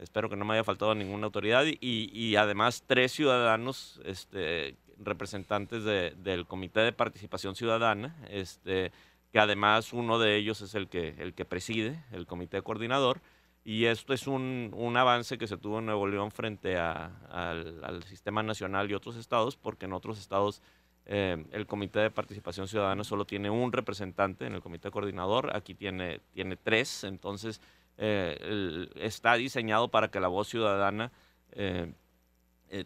espero 0.00 0.28
que 0.28 0.36
no 0.36 0.44
me 0.44 0.54
haya 0.54 0.64
faltado 0.64 0.94
ninguna 0.94 1.26
autoridad 1.26 1.64
y, 1.66 2.36
además 2.36 2.84
tres 2.86 3.12
ciudadanos 3.12 4.00
este, 4.04 4.76
representantes 4.98 5.84
del 5.84 6.46
Comité 6.46 6.80
de 6.80 6.92
Participación 6.92 7.54
Ciudadana, 7.54 8.16
este, 8.28 8.92
que 9.32 9.40
además 9.40 9.92
uno 9.92 10.20
de 10.20 10.36
ellos 10.36 10.60
es 10.60 10.76
el 10.76 10.88
que, 10.88 11.16
el 11.18 11.34
que 11.34 11.44
preside 11.44 12.04
el 12.12 12.24
comité 12.24 12.62
coordinador. 12.62 13.20
Y 13.64 13.86
esto 13.86 14.12
es 14.12 14.26
un, 14.26 14.70
un, 14.74 14.96
avance 14.98 15.38
que 15.38 15.46
se 15.46 15.56
tuvo 15.56 15.78
en 15.78 15.86
Nuevo 15.86 16.06
León 16.06 16.30
frente 16.30 16.76
a, 16.76 17.06
al, 17.30 18.02
sistema 18.04 18.42
nacional 18.42 18.90
y 18.90 18.94
otros 18.94 19.16
estados, 19.16 19.56
porque 19.56 19.86
en 19.86 19.94
otros 19.94 20.18
estados 20.18 20.60
eh, 21.06 21.42
el 21.50 21.66
Comité 21.66 22.00
de 22.00 22.10
Participación 22.10 22.68
Ciudadana 22.68 23.04
solo 23.04 23.24
tiene 23.24 23.48
un 23.48 23.72
representante 23.72 24.46
en 24.46 24.54
el 24.54 24.60
Comité 24.60 24.90
Coordinador, 24.90 25.56
aquí 25.56 25.74
tiene, 25.74 26.20
tiene 26.34 26.58
tres, 26.58 27.04
entonces 27.04 27.62
eh, 27.96 28.86
está 28.96 29.32
diseñado 29.34 29.88
para 29.88 30.08
que 30.08 30.20
la 30.20 30.28
voz 30.28 30.48
ciudadana 30.48 31.10
eh, 31.52 31.90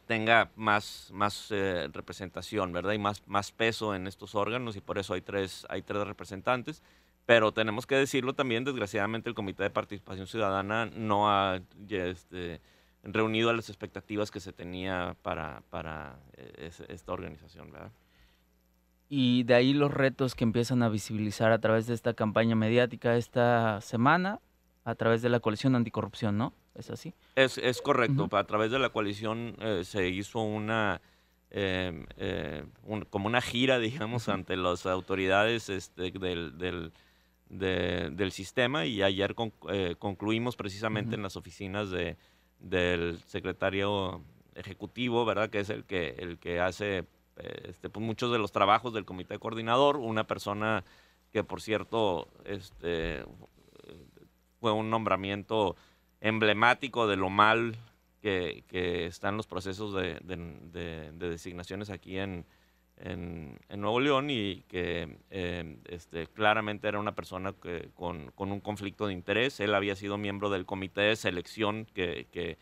tenga 0.07 0.53
más, 0.55 1.11
más 1.13 1.49
representación, 1.49 2.73
¿verdad? 2.73 2.93
Y 2.93 2.99
más, 2.99 3.27
más 3.27 3.51
peso 3.51 3.97
en 3.97 4.07
estos 4.07 4.37
órganos 4.37 4.77
y 4.77 4.81
por 4.81 4.99
eso 4.99 5.15
hay 5.15 5.23
tres, 5.23 5.67
hay 5.71 5.83
tres 5.83 6.07
representantes. 6.07 6.83
Pero 7.29 7.53
tenemos 7.53 7.87
que 7.87 7.95
decirlo 7.95 8.33
también, 8.33 8.65
desgraciadamente 8.65 9.29
el 9.29 9.35
Comité 9.35 9.63
de 9.63 9.69
Participación 9.69 10.27
Ciudadana 10.27 10.87
no 10.87 11.31
ha 11.31 11.61
este, 11.91 12.63
reunido 13.03 13.51
a 13.51 13.53
las 13.53 13.69
expectativas 13.69 14.31
que 14.31 14.41
se 14.41 14.55
tenía 14.55 15.15
para, 15.21 15.63
para 15.69 16.19
eh, 16.39 16.71
esta 16.89 17.13
organización, 17.13 17.71
¿verdad? 17.71 17.93
Y 19.11 19.43
de 19.43 19.53
ahí 19.53 19.75
los 19.75 19.93
retos 19.93 20.35
que 20.35 20.45
empiezan 20.45 20.83
a 20.83 20.89
visibilizar 20.89 21.53
a 21.53 21.59
través 21.61 21.87
de 21.87 21.93
esta 21.93 22.15
campaña 22.15 22.57
mediática 22.57 23.15
esta 23.15 23.83
semana, 23.83 24.41
a 24.85 24.95
través 24.95 25.21
de 25.21 25.29
la 25.29 25.41
coalición 25.41 25.77
anticorrupción, 25.77 26.39
¿no? 26.39 26.55
¿Es 26.75 26.89
así? 26.89 27.13
Es, 27.35 27.59
es 27.59 27.83
correcto. 27.83 28.27
A 28.33 28.45
través 28.45 28.71
de 28.71 28.79
la 28.79 28.89
coalición 28.89 29.55
eh, 29.61 29.83
se 29.85 30.09
hizo 30.09 30.41
una, 30.41 31.03
em, 31.51 32.07
eh, 32.17 32.65
como 33.11 33.27
una 33.27 33.43
gira, 33.43 33.79
digamos, 33.79 34.31
ante 34.31 34.57
las 34.57 34.87
autoridades 34.87 35.69
este, 35.69 36.11
del 36.11 36.57
del 36.57 36.91
sistema 38.31 38.87
y 38.87 39.03
ayer 39.03 39.35
eh, 39.71 39.97
concluimos 39.99 40.57
precisamente 40.57 41.15
en 41.15 41.23
las 41.23 41.37
oficinas 41.37 41.91
de, 41.91 42.17
del 42.59 43.19
secretario 43.27 44.23
ejecutivo, 44.55 45.25
¿verdad? 45.25 45.51
Que 45.51 45.61
es 45.61 45.71
el 45.71 45.85
que, 45.85 46.17
el 46.19 46.39
que 46.39 46.61
hace 46.61 46.99
eh, 46.99 47.05
este, 47.69 47.89
pues, 47.89 48.05
muchos 48.05 48.33
de 48.33 48.39
los 48.39 48.53
trabajos 48.53 48.93
del 48.93 49.05
comité 49.05 49.39
coordinador, 49.39 49.97
una 49.97 50.27
persona 50.27 50.85
que 51.33 51.45
por 51.45 51.61
cierto 51.61 52.29
este, 52.45 53.25
fue 54.61 54.73
un 54.73 54.91
nombramiento 54.91 55.77
emblemático 56.21 57.07
de 57.07 57.17
lo 57.17 57.29
mal 57.31 57.77
que, 58.23 58.65
están 59.07 59.37
los 59.37 59.47
procesos 59.47 59.95
de 59.95 61.13
designaciones 61.19 61.91
aquí 61.91 62.19
en, 62.19 62.45
en, 63.01 63.59
Nuevo 63.77 64.01
León 64.01 64.31
y 64.31 64.63
que 64.69 65.19
eh, 65.31 65.79
este, 65.87 66.27
claramente 66.27 66.89
era 66.89 66.99
una 66.99 67.15
persona 67.15 67.53
que, 67.53 67.91
con, 67.95 68.33
un 68.37 68.61
conflicto 68.61 69.07
de 69.07 69.13
interés. 69.13 69.61
Él 69.61 69.75
había 69.75 69.97
sido 69.97 70.19
miembro 70.19 70.51
del 70.51 70.67
comité 70.67 71.03
de 71.03 71.17
selección 71.17 71.87
que, 71.87 72.27
que, 72.31 72.57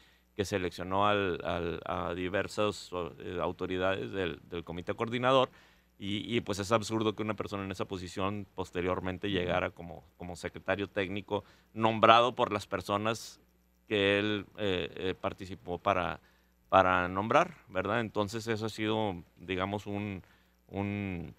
seleccionó 0.44 1.06
a 1.08 2.14
diversas 2.14 2.90
eh, 3.20 3.38
autoridades 3.40 4.12
del, 4.12 4.40
comité 4.64 4.94
coordinador. 4.94 5.50
Y, 5.98 6.42
pues 6.42 6.58
es 6.58 6.72
absurdo 6.72 7.14
que 7.14 7.22
una 7.22 7.32
persona 7.32 7.64
en 7.64 7.70
esa 7.70 7.86
posición 7.86 8.46
posteriormente 8.54 9.30
llegara 9.30 9.70
como, 9.70 10.04
como 10.18 10.36
secretario 10.36 10.88
técnico 10.88 11.42
nombrado 11.72 12.34
por 12.34 12.52
las 12.52 12.66
personas 12.66 13.40
que 13.88 14.18
él 14.18 14.44
eh, 14.58 15.14
participó 15.18 15.78
para, 15.78 16.20
para 16.68 17.08
nombrar, 17.08 17.54
¿verdad? 17.68 18.00
Entonces 18.00 18.46
eso 18.48 18.66
ha 18.66 18.70
sido, 18.70 19.22
digamos, 19.36 19.86
un, 19.86 20.22
un, 20.68 21.34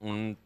un, 0.00 0.38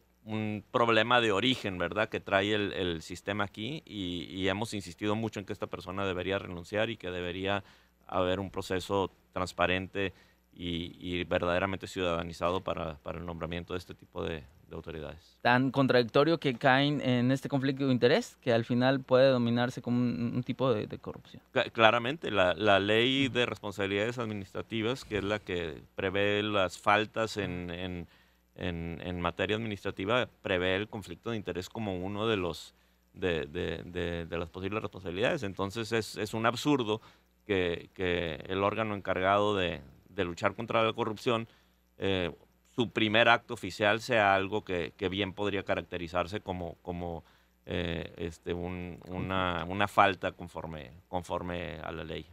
problema 0.71 1.21
de 1.21 1.31
origen, 1.31 1.77
¿verdad? 1.77 2.09
Que 2.09 2.19
trae 2.19 2.53
el, 2.53 3.01
sistema 3.01 3.45
aquí 3.45 3.83
y, 3.85 4.47
hemos 4.47 4.73
insistido 4.73 5.15
mucho 5.15 5.39
en 5.39 5.45
que 5.45 5.53
esta 5.53 5.67
persona 5.67 6.05
debería 6.05 6.39
renunciar 6.39 6.89
y 6.89 6.97
que 6.97 7.09
debería 7.09 7.63
haber 8.07 8.39
un 8.39 8.51
proceso 8.51 9.11
transparente 9.33 10.13
y, 10.53 11.23
verdaderamente 11.25 11.87
ciudadanizado 11.87 12.61
para, 12.61 12.97
para, 12.99 13.19
el 13.19 13.25
nombramiento 13.25 13.73
de 13.73 13.79
este 13.79 13.95
tipo 13.95 14.23
de, 14.23 14.43
autoridades. 14.75 15.37
Tan 15.41 15.71
contradictorio 15.71 16.39
que 16.39 16.55
caen 16.55 17.01
en 17.01 17.31
este 17.31 17.49
conflicto 17.49 17.85
de 17.85 17.93
interés 17.93 18.37
que 18.41 18.53
al 18.53 18.65
final 18.65 19.01
puede 19.01 19.29
dominarse 19.29 19.81
como 19.81 19.99
un, 19.99 20.43
tipo 20.43 20.73
de, 20.73 20.87
corrupción. 20.99 21.41
Claramente, 21.73 22.31
la, 22.31 22.53
la, 22.53 22.79
ley 22.79 23.27
de 23.27 23.45
responsabilidades 23.45 24.17
administrativas, 24.17 25.05
que 25.05 25.17
es 25.17 25.23
la 25.23 25.39
que 25.39 25.81
prevé 25.95 26.43
las 26.43 26.77
faltas 26.77 27.37
en, 27.37 27.69
en, 27.71 28.07
en, 28.55 29.21
materia 29.21 29.55
administrativa, 29.55 30.27
prevé 30.41 30.75
el 30.75 30.87
conflicto 30.87 31.31
de 31.31 31.37
interés 31.37 31.69
como 31.69 31.97
uno 31.97 32.27
de 32.27 32.37
los 32.37 32.73
de, 33.13 33.45
de, 33.45 34.25
de 34.25 34.37
las 34.37 34.49
posibles 34.49 34.81
responsabilidades. 34.81 35.43
Entonces 35.43 35.91
es, 35.91 36.15
es 36.15 36.33
un 36.33 36.45
absurdo 36.45 37.01
que, 37.45 37.89
que, 37.93 38.43
el 38.47 38.63
órgano 38.63 38.95
encargado 38.95 39.55
de, 39.55 39.81
luchar 40.17 40.53
contra 40.55 40.83
la 40.83 40.93
corrupción 40.93 41.47
eh, 41.97 42.31
su 42.81 42.89
primer 42.89 43.29
acto 43.29 43.53
oficial 43.53 44.01
sea 44.01 44.33
algo 44.33 44.63
que, 44.63 44.91
bien 45.11 45.33
podría 45.33 45.63
caracterizarse 45.63 46.41
como, 46.41 47.23
eh, 47.67 48.11
este, 48.17 48.55
una, 48.55 49.87
falta 49.87 50.31
conforme, 50.31 50.91
conforme 51.07 51.75
a 51.83 51.91
la 51.91 52.03
ley. 52.03 52.25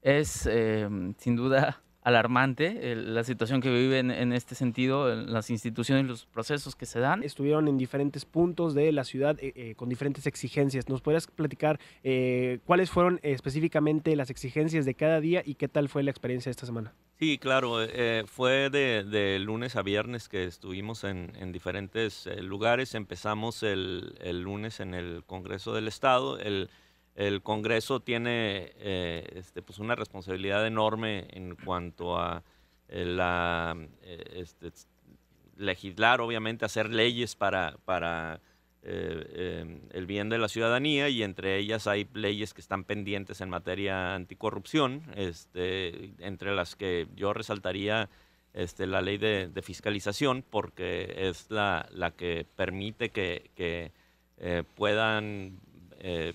Es 0.00 0.46
eh, 0.50 0.88
sin 1.18 1.36
duda 1.36 1.82
alarmante 2.06 2.94
la 2.94 3.24
situación 3.24 3.60
que 3.60 3.68
viven 3.68 4.12
en 4.12 4.32
este 4.32 4.54
sentido 4.54 5.12
las 5.12 5.50
instituciones, 5.50 6.06
los 6.06 6.24
procesos 6.24 6.76
que 6.76 6.86
se 6.86 7.00
dan. 7.00 7.24
Estuvieron 7.24 7.66
en 7.66 7.78
diferentes 7.78 8.24
puntos 8.24 8.74
de 8.74 8.92
la 8.92 9.02
ciudad 9.02 9.36
eh, 9.40 9.52
eh, 9.56 9.74
con 9.74 9.88
diferentes 9.88 10.24
exigencias. 10.28 10.88
¿Nos 10.88 11.00
podrías 11.00 11.26
platicar 11.26 11.80
eh, 12.04 12.60
cuáles 12.64 12.90
fueron 12.90 13.18
específicamente 13.24 14.14
las 14.14 14.30
exigencias 14.30 14.84
de 14.84 14.94
cada 14.94 15.20
día 15.20 15.42
y 15.44 15.56
qué 15.56 15.66
tal 15.66 15.88
fue 15.88 16.04
la 16.04 16.12
experiencia 16.12 16.48
esta 16.48 16.64
semana? 16.64 16.94
Sí, 17.18 17.38
claro, 17.38 17.78
fue 18.26 18.70
de, 18.70 19.38
lunes 19.40 19.74
a 19.74 19.82
viernes 19.82 20.28
que 20.28 20.44
estuvimos 20.44 21.02
en, 21.02 21.50
diferentes 21.50 22.28
lugares. 22.40 22.94
Empezamos 22.94 23.64
el, 23.64 24.14
el, 24.20 24.42
lunes 24.42 24.78
en 24.78 24.94
el 24.94 25.24
Congreso 25.26 25.74
del 25.74 25.88
Estado. 25.88 26.38
El, 26.38 26.68
el 27.16 27.42
Congreso 27.42 28.00
tiene 28.00 28.72
eh, 28.76 29.26
este, 29.34 29.62
pues 29.62 29.78
una 29.78 29.94
responsabilidad 29.94 30.66
enorme 30.66 31.26
en 31.30 31.56
cuanto 31.56 32.18
a 32.18 32.44
eh, 32.88 33.16
eh, 34.02 34.24
este, 34.34 34.70
legislar, 35.56 36.20
obviamente, 36.20 36.66
hacer 36.66 36.92
leyes 36.92 37.34
para, 37.34 37.76
para 37.84 38.40
el 38.82 40.06
bien 40.06 40.28
de 40.28 40.38
la 40.38 40.46
ciudadanía 40.46 41.08
y 41.08 41.24
entre 41.24 41.56
ellas 41.56 41.88
hay 41.88 42.06
leyes 42.14 42.54
que 42.54 42.60
están 42.60 42.84
pendientes 42.84 43.40
en 43.40 43.50
materia 43.50 44.14
anticorrupción, 44.14 45.02
este, 45.16 46.12
entre 46.20 46.54
las 46.54 46.76
que 46.76 47.08
yo 47.16 47.32
resaltaría 47.32 48.08
este, 48.54 48.86
la 48.86 49.02
ley 49.02 49.18
de, 49.18 49.50
fiscalización 49.60 50.44
porque 50.48 51.28
es 51.28 51.50
la, 51.50 51.88
la 51.90 52.12
que 52.12 52.46
permite 52.54 53.08
que, 53.08 53.90
puedan 54.76 55.58
eh, 55.98 56.34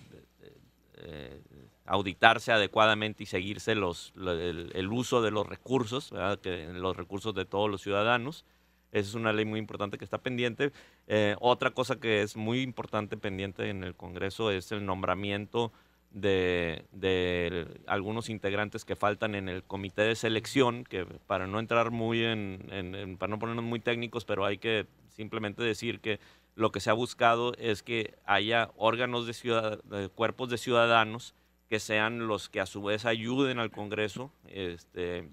auditarse 1.86 2.52
adecuadamente 2.52 3.24
y 3.24 3.26
seguirse 3.26 3.76
los, 3.76 4.14
el, 4.16 4.90
uso 4.92 5.22
de 5.22 5.32
los 5.32 5.48
recursos, 5.48 6.14
Que, 6.42 6.68
los 6.74 6.96
recursos 6.96 7.34
de 7.36 7.46
todos 7.46 7.70
los 7.70 7.82
ciudadanos. 7.82 8.46
Esa 8.92 9.10
es 9.10 9.16
una 9.16 9.32
ley 9.34 9.46
muy 9.46 9.60
importante 9.60 9.98
que 9.98 10.06
está 10.06 10.18
pendiente. 10.18 10.72
Eh, 11.08 11.36
otra 11.40 11.72
cosa 11.72 12.00
que 12.00 12.22
es 12.22 12.36
muy 12.36 12.62
importante 12.62 13.18
pendiente 13.18 13.70
en 13.70 13.84
el 13.84 13.96
Congreso 13.96 14.52
es 14.52 14.72
el 14.72 14.86
nombramiento 14.86 15.72
de, 16.12 17.68
algunos 17.88 18.30
integrantes 18.30 18.84
que 18.84 18.96
faltan 18.96 19.36
en 19.36 19.48
el 19.48 19.64
comité 19.64 20.04
de 20.04 20.16
selección, 20.16 20.84
que 20.84 21.06
para 21.06 21.48
no 21.48 21.60
entrar 21.60 21.92
muy 21.92 22.24
en, 22.24 23.18
para 23.18 23.30
no 23.30 23.40
ponernos 23.40 23.64
muy 23.64 23.80
técnicos, 23.80 24.26
pero 24.26 24.46
hay 24.46 24.58
que 24.58 24.88
simplemente 25.10 25.64
decir 25.64 26.00
que 26.00 26.20
lo 26.62 26.72
que 26.72 26.80
se 26.80 26.92
ha 26.92 26.94
buscado 26.94 27.54
es 27.58 27.82
que 27.82 28.14
haya 28.24 28.70
órganos 28.78 29.26
de, 29.26 29.34
ciudad, 29.34 29.82
cuerpos 30.14 30.50
de 30.50 30.60
ciudadanos 30.60 31.34
que 31.68 31.80
sean 31.80 32.28
los 32.28 32.50
que 32.50 32.62
a 32.62 32.68
su 32.68 32.84
vez 32.84 33.06
ayuden 33.06 33.58
al 33.58 33.72
Congreso 33.72 34.32
este, 34.46 35.28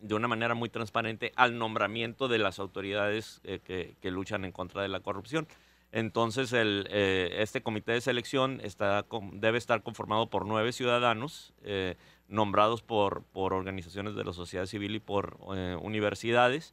de 0.00 0.14
una 0.14 0.28
manera 0.28 0.54
muy 0.54 0.68
transparente 0.68 1.32
al 1.34 1.58
nombramiento 1.58 2.28
de 2.28 2.38
las 2.38 2.60
autoridades 2.60 3.40
eh, 3.42 3.58
que, 4.00 4.10
luchan 4.12 4.44
en 4.44 4.52
contra 4.52 4.82
de 4.82 4.88
la 4.88 5.00
corrupción. 5.00 5.48
Entonces, 5.90 6.52
eh, 6.54 7.36
este 7.38 7.62
comité 7.62 7.92
de 7.92 8.00
selección 8.00 8.62
debe 9.32 9.58
estar 9.58 9.82
conformado 9.82 10.30
por 10.30 10.46
nueve 10.46 10.72
ciudadanos 10.72 11.54
eh, 11.64 11.96
nombrados 12.28 12.82
por, 12.82 13.24
organizaciones 13.34 14.14
de 14.14 14.24
la 14.24 14.32
sociedad 14.32 14.66
civil 14.66 14.94
y 14.94 15.00
por 15.00 15.38
universidades. 15.82 16.72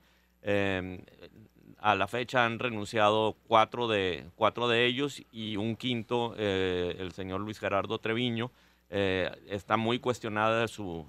A 1.81 1.95
la 1.95 2.07
fecha 2.07 2.45
han 2.45 2.59
renunciado 2.59 3.35
cuatro 3.47 3.87
de, 3.87 4.25
cuatro 4.35 4.67
de 4.67 4.85
ellos 4.85 5.21
y 5.31 5.57
un 5.57 5.75
quinto, 5.75 6.35
el 6.37 7.11
señor 7.13 7.41
Luis 7.41 7.59
Gerardo 7.59 7.99
Treviño, 7.99 8.51
está 8.89 9.77
muy 9.77 9.99
cuestionada 9.99 10.67
su, 10.67 11.05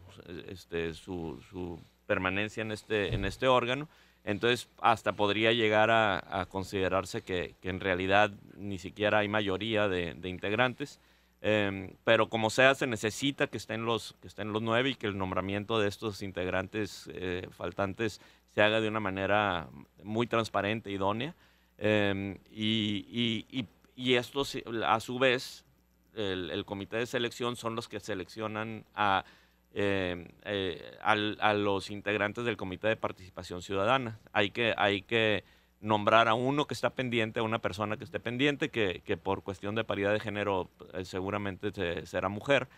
este, 0.49 0.95
su 0.95 1.81
permanencia 2.07 2.63
en 2.63 2.73
este, 2.73 3.15
en 3.15 3.25
este 3.25 3.47
órgano. 3.47 3.89
Entonces, 4.25 4.69
hasta 4.81 5.13
podría 5.13 5.53
llegar 5.53 5.91
a, 5.91 6.47
considerarse 6.51 7.23
que, 7.23 7.55
en 7.63 7.79
realidad 7.79 8.33
ni 8.57 8.79
siquiera 8.79 9.19
hay 9.19 9.29
mayoría 9.29 9.89
de, 9.89 10.17
integrantes. 10.25 11.01
Em, 11.41 11.93
pero 12.05 12.29
como 12.29 12.51
sea, 12.51 12.75
se 12.75 12.87
necesita 12.87 13.47
que 13.47 13.57
estén, 13.57 13.87
los, 13.87 14.15
que 14.21 14.27
estén 14.29 14.53
los 14.53 14.61
nueve 14.61 14.91
y 14.91 14.95
que 14.95 15.07
el 15.07 15.17
nombramiento 15.17 15.79
de 15.79 15.89
estos 15.89 16.21
integrantes 16.21 17.09
eh, 17.15 17.47
faltantes 17.53 18.21
se 18.55 18.63
haga 18.63 18.81
de 18.81 18.89
una 18.89 19.01
manera 19.01 19.69
muy 20.03 20.27
transparente, 20.27 20.91
idónea. 20.91 21.35
Em, 21.79 22.39
y, 22.51 23.47
y, 23.51 23.67
y, 23.97 24.15
estos, 24.15 24.57
a 24.87 25.01
su 25.01 25.19
vez, 25.19 25.65
el 26.15 26.65
comité 26.67 26.97
de 26.97 27.07
selección 27.07 27.57
son 27.57 27.75
los 27.77 27.89
que 27.89 28.01
seleccionan 28.01 28.85
a 28.95 29.25
eh, 29.73 30.27
eh, 30.47 30.99
a 31.01 31.55
los 31.55 31.91
integrantes 31.91 32.45
del 32.45 32.57
Comité 32.57 32.89
de 32.89 32.97
Participación 32.97 33.63
Ciudadana. 33.63 34.19
Hay 34.33 34.51
que, 34.51 34.75
hay 34.77 35.03
que 35.03 35.45
nombrar 35.81 36.27
a 36.27 36.35
uno 36.35 36.67
que 36.67 36.75
está 36.75 36.91
pendiente, 36.91 37.39
a 37.39 37.45
una 37.45 37.61
persona 37.61 37.97
que 37.97 38.03
esté 38.03 38.19
pendiente, 38.19 38.71
que, 38.71 39.03
que 39.05 39.17
por 39.17 39.45
cuestión 39.45 39.77
de 39.77 39.85
paridad 39.85 40.13
de 40.13 40.19
género 40.19 40.71
eh, 40.93 41.05
seguramente 41.05 42.05
será 42.05 42.29
mujer. 42.29 42.69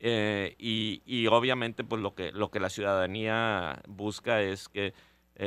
y, 0.00 1.02
y, 1.06 1.26
obviamente 1.28 1.84
pues 1.84 2.02
lo 2.02 2.14
que, 2.16 2.32
lo 2.32 2.50
que 2.50 2.58
la 2.58 2.70
ciudadanía 2.70 3.80
busca 3.86 4.42
es 4.42 4.68
que 4.68 4.94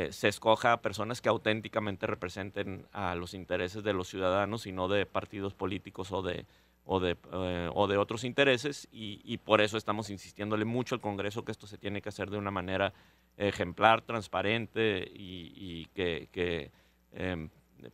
se 0.09 0.27
escoja 0.27 0.73
a 0.73 0.81
personas 0.81 1.21
que 1.21 1.29
auténticamente 1.29 2.07
representen 2.07 2.87
a 2.91 3.15
los 3.15 3.33
intereses 3.33 3.83
de 3.83 3.93
los 3.93 4.07
ciudadanos 4.07 4.65
y 4.65 4.71
no 4.71 4.87
de 4.87 5.05
partidos 5.05 5.53
políticos 5.53 6.11
o 6.11 6.21
de, 6.21 6.45
o 6.85 6.99
de, 6.99 7.17
eh, 7.33 7.69
o 7.73 7.87
de 7.87 7.97
otros 7.97 8.23
intereses 8.23 8.87
y, 8.91 9.37
por 9.39 9.61
eso 9.61 9.77
estamos 9.77 10.09
insistiéndole 10.09 10.65
mucho 10.65 10.95
al 10.95 11.01
Congreso 11.01 11.43
que 11.43 11.51
esto 11.51 11.67
se 11.67 11.77
tiene 11.77 12.01
que 12.01 12.09
hacer 12.09 12.29
de 12.29 12.37
una 12.37 12.51
manera 12.51 12.93
ejemplar, 13.37 14.01
transparente 14.01 15.11
y, 15.13 15.85
que, 15.93 16.29
que 16.31 16.71
em, 17.13 17.49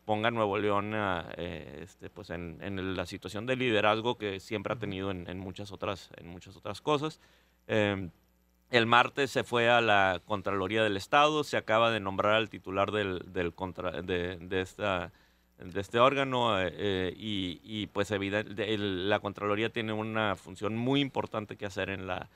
ponga 0.05 0.29
Nuevo 0.29 0.57
León 0.57 0.91
eh, 0.93 1.79
este, 1.83 2.10
pues 2.10 2.29
en, 2.29 2.95
la 2.95 3.05
situación 3.05 3.45
de 3.45 3.55
liderazgo 3.55 4.17
que 4.17 4.39
siempre 4.39 4.74
ha 4.74 4.77
tenido 4.77 5.10
en, 5.10 5.39
muchas, 5.39 5.71
otras, 5.71 6.10
en 6.17 6.27
muchas 6.27 6.55
otras 6.57 6.81
cosas. 6.81 7.19
Em, 7.67 8.12
el 8.71 8.87
martes 8.87 9.29
se 9.31 9.43
fue 9.43 9.69
a 9.69 9.81
la 9.81 10.21
Contraloría 10.25 10.83
del 10.83 10.97
Estado, 10.97 11.43
se 11.43 11.57
acaba 11.57 11.91
de 11.91 11.99
nombrar 11.99 12.33
al 12.33 12.49
titular 12.49 12.91
del, 12.91 13.19
de, 13.31 14.37
de 14.41 14.61
de 15.63 15.79
este 15.79 15.99
órgano 15.99 16.59
eh, 16.59 16.73
eh, 16.75 17.13
y, 17.15 17.87
pues 17.87 18.11
la 18.11 19.19
Contraloría 19.19 19.69
tiene 19.69 19.93
una 19.93 20.35
función 20.35 20.75
muy 20.75 21.01
importante 21.01 21.55
que 21.55 21.65
hacer 21.65 21.89
en 21.89 22.07
la, 22.07 22.29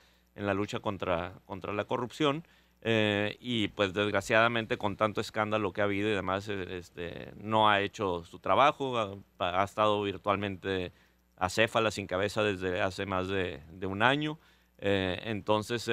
lucha 0.53 0.79
contra, 0.79 1.33
la 1.47 1.85
corrupción 1.85 2.43
eh, 2.81 3.37
y 3.39 3.69
pues 3.69 3.93
desgraciadamente 3.93 4.77
con 4.77 4.95
tanto 4.95 5.21
escándalo 5.21 5.73
que 5.73 5.81
ha 5.81 5.85
habido 5.85 6.09
y 6.09 6.13
demás 6.13 6.47
este, 6.47 7.33
no 7.37 7.67
ha 7.69 7.81
hecho 7.81 8.23
su 8.23 8.39
trabajo, 8.39 9.23
ha, 9.39 9.63
estado 9.63 10.01
virtualmente 10.03 10.91
acéfala 11.37 11.89
sin 11.89 12.05
cabeza 12.05 12.43
desde 12.43 12.81
hace 12.81 13.05
más 13.05 13.27
de, 13.27 13.61
un 13.87 14.03
año. 14.03 14.37
Entonces, 14.77 15.89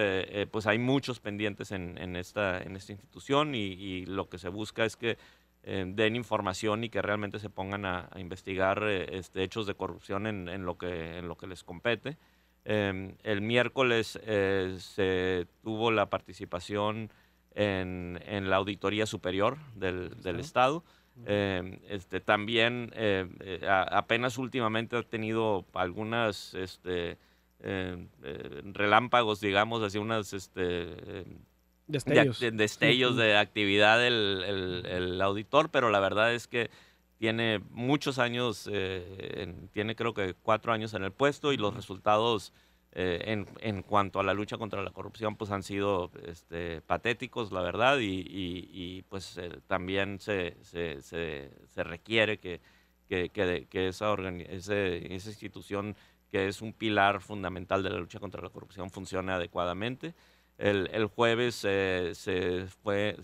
pues 0.51 0.67
hay 0.67 0.79
muchos 0.79 1.21
pendientes 1.21 1.71
en, 1.71 1.97
en, 1.99 2.17
esta, 2.17 2.61
en 2.61 2.77
esta 2.77 2.93
institución 2.93 3.55
y, 3.55 3.59
y, 3.59 4.07
lo 4.07 4.29
que 4.29 4.39
se 4.39 4.49
busca 4.49 4.85
es 4.85 4.97
que 4.97 5.17
eh, 5.65 5.85
den 5.87 6.17
información 6.17 6.83
y 6.83 6.89
que 6.89 7.01
realmente 7.03 7.39
se 7.39 7.49
pongan 7.49 7.85
a, 7.85 8.11
investigar 8.17 8.83
eh, 8.83 9.19
este, 9.19 9.45
hechos 9.45 9.65
de 9.67 9.77
corrupción 9.77 10.27
en, 10.27 10.67
lo 10.67 10.77
que, 10.77 11.19
en 11.19 11.29
lo 11.29 11.37
que 11.37 11.47
les 11.47 11.63
compete. 11.63 12.19
Em, 12.65 13.15
el 13.23 13.43
miércoles 13.43 14.19
eh, 14.25 14.77
se 14.81 15.47
tuvo 15.63 15.93
la 15.93 16.11
participación 16.11 17.11
en, 17.55 18.21
en 18.27 18.51
la 18.51 18.57
Auditoría 18.57 19.07
Superior 19.07 19.59
del, 19.77 20.21
del 20.21 20.41
Estado. 20.41 20.83
Em, 21.27 21.79
este, 21.89 22.19
también 22.19 22.93
apenas 23.69 24.39
últimamente 24.39 24.97
ha 24.97 25.03
tenido 25.05 25.65
algunas 25.75 26.55
este, 26.55 27.19
em, 27.63 28.09
relámpagos, 28.73 29.41
digamos, 29.41 29.83
así 29.83 29.99
unas 29.99 30.33
este, 30.33 31.25
destellos 31.87 32.41
de, 32.41 32.51
destellos 32.51 33.17
de 33.17 33.37
actividad 33.37 34.05
el, 34.07 34.85
el, 34.87 35.21
auditor, 35.21 35.71
pero 35.71 35.91
la 35.91 36.01
verdad 36.01 36.35
es 36.35 36.47
que 36.47 36.71
tiene 37.19 37.61
muchos 37.71 38.19
años, 38.19 38.69
eh, 38.73 39.55
tiene 39.73 39.95
creo 39.95 40.13
que 40.13 40.35
cuatro 40.35 40.73
años 40.73 40.95
en 40.95 41.05
el 41.05 41.13
puesto 41.13 41.53
y 41.53 41.57
los 41.57 41.75
resultados 41.75 42.53
eh, 42.95 43.23
en, 43.27 43.47
en, 43.61 43.83
cuanto 43.83 44.21
a 44.21 44.23
la 44.23 44.35
lucha 44.35 44.59
contra 44.59 44.83
la 44.83 44.91
corrupción 44.91 45.37
pues 45.37 45.51
han 45.51 45.63
sido 45.63 46.11
este, 46.27 46.83
patéticos, 46.83 47.51
la 47.51 47.63
verdad, 47.63 47.99
y, 48.01 48.27
y, 48.29 49.03
pues 49.09 49.39
eh, 49.39 49.61
también 49.67 50.21
se, 50.21 50.57
se, 50.63 51.01
se, 51.01 51.85
requiere 51.85 52.39
que, 52.39 52.61
que, 53.09 53.31
que, 53.31 53.89
esa, 53.89 54.15
esa 54.15 54.75
institución 55.09 55.97
que 56.33 56.49
es 56.49 56.63
un 56.63 56.73
pilar 56.73 57.21
fundamental 57.21 57.83
de 57.83 57.91
la 57.91 57.99
lucha 57.99 58.19
contra 58.19 58.41
la 58.43 58.49
corrupción 58.49 58.91
funcione 58.91 59.33
adecuadamente. 59.33 60.15
El, 60.57 61.07
jueves 61.07 61.63
eh, 61.69 62.13
se 62.15 62.67
fue, 62.83 63.17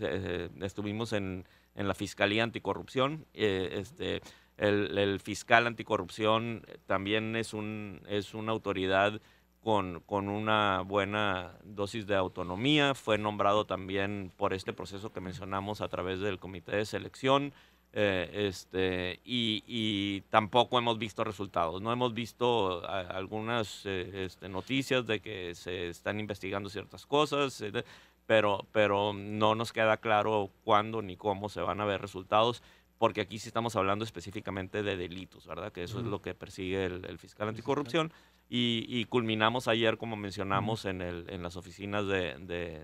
estuvimos 0.60 1.14
en, 1.14 1.44
la 1.74 1.94
Fiscalía 1.94 2.44
Anticorrupción. 2.44 3.24
Eh, 3.32 3.70
este, 3.80 4.20
el, 4.58 5.20
fiscal 5.20 5.66
anticorrupción 5.66 6.66
también 6.86 7.34
es, 7.36 7.54
un, 7.54 8.02
es 8.08 8.34
una 8.34 8.52
autoridad 8.52 9.20
con, 9.62 10.00
con, 10.00 10.28
una 10.28 10.82
buena 10.82 11.56
dosis 11.64 12.06
de 12.06 12.16
autonomía. 12.16 12.94
Fue 12.94 13.16
nombrado 13.16 13.64
también 13.64 14.32
por 14.36 14.52
este 14.52 14.74
proceso 14.74 15.12
que 15.12 15.20
mencionamos 15.20 15.80
a 15.80 15.88
través 15.88 16.20
del 16.20 16.38
comité 16.38 16.76
de 16.76 16.84
selección. 16.84 17.54
Eh, 17.92 18.46
este, 18.48 19.20
y, 19.24 20.20
tampoco 20.30 20.78
hemos 20.78 20.98
visto 20.98 21.24
resultados. 21.24 21.80
No 21.80 21.92
hemos 21.92 22.14
visto 22.14 22.86
algunas 22.88 23.84
eh, 23.86 24.26
este, 24.26 24.48
noticias 24.48 25.06
de 25.06 25.20
que 25.20 25.54
se 25.54 25.88
están 25.88 26.20
investigando 26.20 26.68
ciertas 26.68 27.06
cosas, 27.06 27.60
eh, 27.62 27.72
pero, 28.26 28.66
pero 28.72 29.14
no 29.14 29.54
nos 29.54 29.72
queda 29.72 29.96
claro 29.96 30.50
cuándo 30.64 31.00
ni 31.00 31.16
cómo 31.16 31.48
se 31.48 31.62
van 31.62 31.80
a 31.80 31.86
ver 31.86 32.00
resultados, 32.02 32.62
porque 32.98 33.20
aquí 33.20 33.38
sí 33.38 33.48
estamos 33.48 33.76
hablando 33.76 34.04
específicamente 34.04 34.82
de 34.82 34.96
delitos, 34.96 35.46
¿verdad? 35.46 35.72
Que 35.72 35.84
eso 35.84 36.00
es 36.00 36.06
lo 36.06 36.20
que 36.20 36.34
persigue 36.34 36.84
el 36.84 37.18
fiscal 37.18 37.48
anticorrupción. 37.48 38.12
Y, 38.50 39.04
culminamos 39.06 39.68
ayer, 39.68 39.98
como 39.98 40.16
mencionamos, 40.16 40.86
en, 40.86 41.02
el, 41.02 41.26
en 41.28 41.42
las 41.42 41.56
oficinas 41.56 42.06
de, 42.06 42.34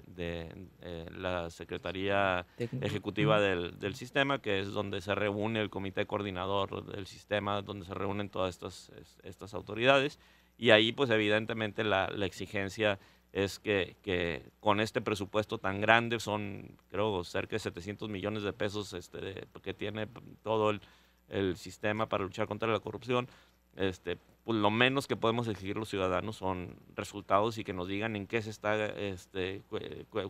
de, 0.06 0.68
eh, 0.82 1.06
la 1.16 1.48
Secretaría 1.48 2.44
Ejecutiva 2.58 3.40
del, 3.40 3.78
del, 3.78 3.94
Sistema, 3.94 4.42
que 4.42 4.60
es 4.60 4.72
donde 4.72 5.00
se 5.00 5.14
reúne 5.14 5.62
el 5.62 5.70
comité 5.70 6.06
coordinador 6.06 6.84
del 6.84 7.06
sistema, 7.06 7.62
donde 7.62 7.86
se 7.86 7.94
reúnen 7.94 8.28
todas 8.28 8.50
estas, 8.54 8.92
estas 9.22 9.54
autoridades. 9.54 10.18
Y 10.58 10.68
ahí, 10.68 10.92
pues 10.92 11.08
evidentemente, 11.08 11.82
la, 11.82 12.08
la 12.08 12.26
exigencia 12.26 12.98
es 13.34 13.58
que, 13.58 13.96
que, 14.02 14.44
con 14.60 14.78
este 14.78 15.00
presupuesto 15.00 15.58
tan 15.58 15.80
grande, 15.80 16.20
son 16.20 16.78
creo 16.88 17.24
cerca 17.24 17.56
de 17.56 17.58
700 17.58 18.08
millones 18.08 18.44
de 18.44 18.52
pesos 18.52 18.92
este, 18.92 19.48
que 19.60 19.74
tiene 19.74 20.06
todo 20.44 20.70
el, 20.70 20.80
el 21.28 21.56
sistema 21.56 22.08
para 22.08 22.22
luchar 22.22 22.46
contra 22.46 22.68
la 22.68 22.78
corrupción, 22.78 23.26
este, 23.74 24.18
pues 24.44 24.56
lo 24.56 24.70
menos 24.70 25.08
que 25.08 25.16
podemos 25.16 25.48
exigir 25.48 25.76
los 25.76 25.88
ciudadanos 25.88 26.36
son 26.36 26.76
resultados 26.94 27.58
y 27.58 27.64
que 27.64 27.72
nos 27.72 27.88
digan 27.88 28.14
en 28.14 28.28
qué 28.28 28.40
se 28.40 28.50
está, 28.50 28.86
este, 28.86 29.62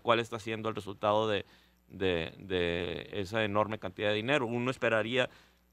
cuál 0.01 0.19
está 0.19 0.39
siendo 0.39 0.71
el 0.71 0.75
resultado 0.75 1.29
de, 1.29 1.45
de, 1.89 3.11
esa 3.13 3.45
enorme 3.45 3.79
cantidad 3.79 4.09
de 4.09 4.15
dinero. 4.15 4.47
Uno 4.47 4.71
esperaría 4.71 5.29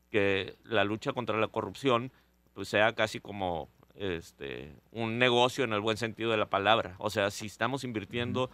que 0.10 0.58
la 0.66 0.84
lucha 0.84 1.14
contra 1.14 1.40
la 1.40 1.48
corrupción 1.48 2.12
pues 2.54 2.68
sea 2.68 2.94
casi 2.94 3.22
como 3.22 3.70
este, 3.96 4.74
un 4.92 5.18
negocio 5.18 5.64
en 5.64 5.74
el 5.74 5.82
buen 5.82 5.98
sentido 5.98 6.32
de 6.32 6.38
la 6.38 6.50
palabra. 6.50 6.96
O 6.98 7.10
sea, 7.10 7.32
si 7.32 7.46
estamos 7.46 7.84
invirtiendo 7.84 8.50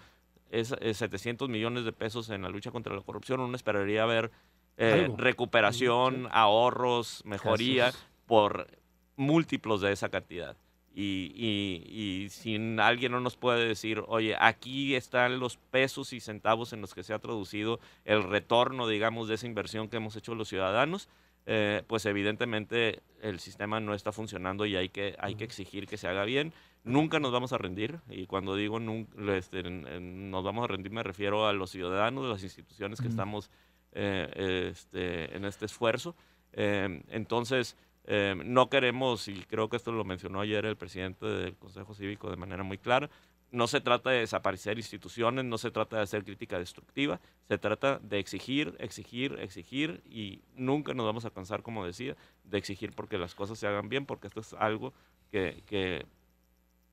es, 0.51 0.73
700 0.93 1.49
millones 1.49 1.85
de 1.85 1.91
pesos 1.91 2.29
en 2.29 2.41
la 2.41 2.49
lucha 2.49 2.71
contra 2.71 2.95
la 2.95 3.01
corrupción, 3.01 3.39
uno 3.39 3.55
esperaría 3.55 4.05
ver 4.05 4.31
eh, 4.77 5.09
recuperación, 5.17 6.27
ahorros, 6.31 7.23
mejoría 7.25 7.91
por 8.25 8.67
múltiplos 9.15 9.81
de 9.81 9.91
esa 9.91 10.09
cantidad. 10.09 10.55
Y, 10.99 11.31
y, 11.35 12.29
si 12.29 12.55
alguien 12.79 13.11
no 13.11 13.19
nos 13.19 13.37
puede 13.37 13.67
decir, 13.67 14.03
oye, 14.07 14.35
aquí 14.39 14.95
están 14.95 15.39
los 15.39 15.57
pesos 15.57 16.11
y 16.11 16.19
centavos 16.19 16.73
en 16.73 16.81
los 16.81 16.95
que 16.95 17.03
se 17.03 17.13
ha 17.13 17.19
traducido 17.19 17.79
el 18.03 18.23
retorno, 18.23 18.87
digamos, 18.87 19.27
de 19.27 19.35
esa 19.35 19.45
inversión 19.45 19.89
que 19.89 19.97
hemos 19.97 20.15
hecho 20.15 20.33
los 20.33 20.49
ciudadanos, 20.49 21.07
eh, 21.49 21.81
pues 21.87 22.05
evidentemente 22.05 23.01
el 23.21 23.39
sistema 23.39 23.79
no 23.79 23.93
está 23.93 24.11
funcionando 24.11 24.65
y 24.65 24.75
hay 24.75 24.89
que, 24.89 25.15
hay 25.17 25.35
que 25.35 25.45
exigir 25.45 25.87
que 25.87 25.97
se 25.97 26.07
haga 26.07 26.25
bien. 26.25 26.53
Nunca 26.83 27.19
nos 27.19 27.31
vamos 27.31 27.53
a 27.53 27.57
rendir, 27.57 27.99
y 28.09 28.27
cuando 28.27 28.55
digo 28.55 28.79
este, 29.29 29.63
nos 29.63 30.43
vamos 30.43 30.65
a 30.65 30.67
rendir 30.67 30.91
me 30.91 31.03
refiero 31.03 31.47
a 31.47 31.53
los 31.53 31.71
ciudadanos, 31.71 32.25
a 32.25 32.29
las 32.29 32.43
instituciones 32.43 33.01
que 33.01 33.07
estamos 33.07 33.49
eh, 33.93 34.69
este, 34.71 35.35
en 35.35 35.45
este 35.45 35.65
esfuerzo. 35.65 36.15
Eh, 36.53 37.01
entonces, 37.09 37.77
eh, 38.05 38.35
no 38.45 38.69
queremos, 38.69 39.27
y 39.27 39.43
creo 39.43 39.69
que 39.69 39.77
esto 39.77 39.91
lo 39.91 40.03
mencionó 40.03 40.41
ayer 40.41 40.65
el 40.65 40.77
presidente 40.77 41.25
del 41.25 41.55
Consejo 41.55 41.93
Cívico 41.93 42.29
de 42.29 42.37
manera 42.37 42.63
muy 42.63 42.77
clara, 42.77 43.09
no 43.51 43.67
se 43.67 43.81
trata 43.81 44.09
de 44.09 44.19
desaparecer 44.19 44.77
instituciones, 44.77 45.45
no 45.45 45.57
se 45.57 45.71
trata 45.71 45.97
de 45.97 46.03
hacer 46.03 46.23
crítica 46.23 46.59
destructiva, 46.59 47.19
se 47.47 47.57
trata 47.57 47.99
de 47.99 48.19
exigir, 48.19 48.75
exigir, 48.79 49.37
exigir 49.39 50.01
y 50.05 50.41
nunca 50.55 50.93
nos 50.93 51.05
vamos 51.05 51.25
a 51.25 51.29
cansar, 51.29 51.61
como 51.63 51.85
decía, 51.85 52.15
de 52.43 52.57
exigir 52.57 52.93
porque 52.93 53.17
las 53.17 53.35
cosas 53.35 53.57
se 53.57 53.67
hagan 53.67 53.89
bien, 53.89 54.05
porque 54.05 54.27
esto 54.27 54.41
es 54.41 54.53
algo 54.53 54.93
que, 55.31 55.63
que 55.65 56.05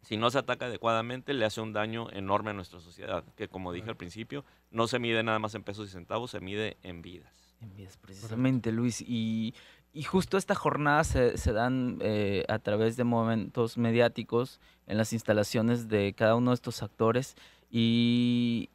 si 0.02 0.16
no 0.16 0.30
se 0.30 0.38
ataca 0.38 0.66
adecuadamente 0.66 1.34
le 1.34 1.44
hace 1.44 1.60
un 1.60 1.72
daño 1.72 2.08
enorme 2.12 2.50
a 2.50 2.54
nuestra 2.54 2.80
sociedad, 2.80 3.24
que 3.36 3.48
como 3.48 3.72
dije 3.72 3.90
al 3.90 3.96
principio, 3.96 4.44
no 4.70 4.86
se 4.86 4.98
mide 4.98 5.22
nada 5.22 5.38
más 5.38 5.54
en 5.54 5.64
pesos 5.64 5.88
y 5.88 5.92
centavos, 5.92 6.30
se 6.30 6.40
mide 6.40 6.76
en 6.82 7.02
vidas. 7.02 7.56
En 7.60 7.74
vidas, 7.74 7.96
precisamente, 7.96 8.70
Luis. 8.70 9.00
Y 9.00 9.54
y 9.94 10.02
justo 10.02 10.37
esta 10.37 10.57
jornada 10.57 11.04
se, 11.04 11.52
dan 11.52 11.98
eh, 12.00 12.44
a 12.48 12.59
través 12.59 12.96
de 12.96 13.04
momentos 13.04 13.78
mediáticos 13.78 14.61
en 14.88 14.98
las 14.98 15.12
instalaciones 15.12 15.88
de 15.88 16.12
cada 16.14 16.35
uno 16.35 16.50
de 16.50 16.57
estos 16.57 16.83
actores 16.83 17.37
y 17.70 18.70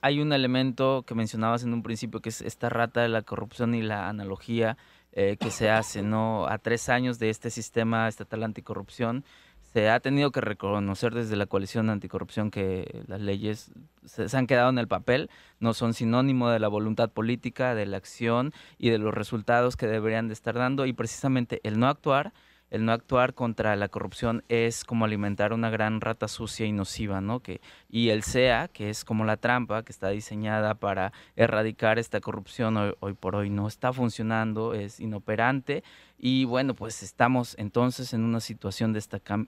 hay 0.00 0.20
un 0.20 0.32
elemento 0.32 1.04
que 1.06 1.14
mencionabas 1.14 1.62
en 1.64 1.74
un 1.74 1.82
principio 1.82 2.20
que 2.20 2.30
es 2.30 2.40
esta 2.40 2.70
rata 2.70 3.02
de 3.02 3.08
la 3.08 3.22
corrupción 3.22 3.74
y 3.74 3.82
la 3.82 4.08
analogía 4.08 4.78
eh, 5.12 5.36
que 5.38 5.50
se 5.50 5.68
hace, 5.68 6.02
¿no? 6.02 6.46
A 6.46 6.56
tres 6.56 6.88
años 6.88 7.18
de 7.18 7.28
este 7.28 7.50
sistema 7.50 8.08
estatal 8.08 8.42
anticorrupción, 8.42 9.24
se 9.72 9.88
ha 9.88 10.00
tenido 10.00 10.30
que 10.32 10.40
reconocer 10.40 11.14
desde 11.14 11.36
la 11.36 11.46
coalición 11.46 11.88
anticorrupción 11.88 12.50
que 12.50 13.04
las 13.06 13.20
leyes 13.20 13.70
se, 14.04 14.36
han 14.36 14.46
quedado 14.46 14.68
en 14.68 14.78
el 14.78 14.88
papel, 14.88 15.30
no 15.60 15.72
son 15.72 15.94
sinónimo 15.94 16.50
de 16.50 16.58
la 16.58 16.68
voluntad 16.68 17.10
política, 17.10 17.74
de 17.74 17.86
la 17.86 17.96
acción 17.96 18.52
y 18.78 18.90
de 18.90 18.98
los 18.98 19.14
resultados 19.14 19.76
que 19.76 19.86
deberían 19.86 20.28
de 20.28 20.34
estar 20.34 20.54
dando 20.54 20.84
y 20.84 20.92
precisamente 20.92 21.60
el 21.64 21.78
no 21.78 21.88
actuar 21.88 22.32
el 22.72 22.86
no 22.86 22.92
actuar 22.92 23.34
contra 23.34 23.76
la 23.76 23.88
corrupción 23.88 24.44
es 24.48 24.84
como 24.84 25.04
alimentar 25.04 25.52
una 25.52 25.68
gran 25.68 26.00
rata 26.00 26.26
sucia 26.26 26.64
y 26.64 26.72
nociva, 26.72 27.20
¿no? 27.20 27.42
Y 27.90 28.08
el 28.08 28.22
SEA, 28.22 28.68
que 28.68 28.88
es 28.88 29.04
como 29.04 29.26
la 29.26 29.36
trampa 29.36 29.82
que 29.82 29.92
está 29.92 30.08
diseñada 30.08 30.74
para 30.74 31.12
erradicar 31.36 31.98
esta 31.98 32.22
corrupción 32.22 32.78
hoy, 32.98 33.12
por 33.12 33.36
hoy 33.36 33.50
no 33.50 33.68
está 33.68 33.92
funcionando, 33.92 34.72
es 34.72 35.00
inoperante 35.00 35.84
y 36.16 36.46
bueno, 36.46 36.74
pues 36.74 37.02
estamos 37.02 37.54
entonces 37.58 38.14
en 38.14 38.24
una 38.24 38.40
situación 38.40 38.94
de 38.94 39.02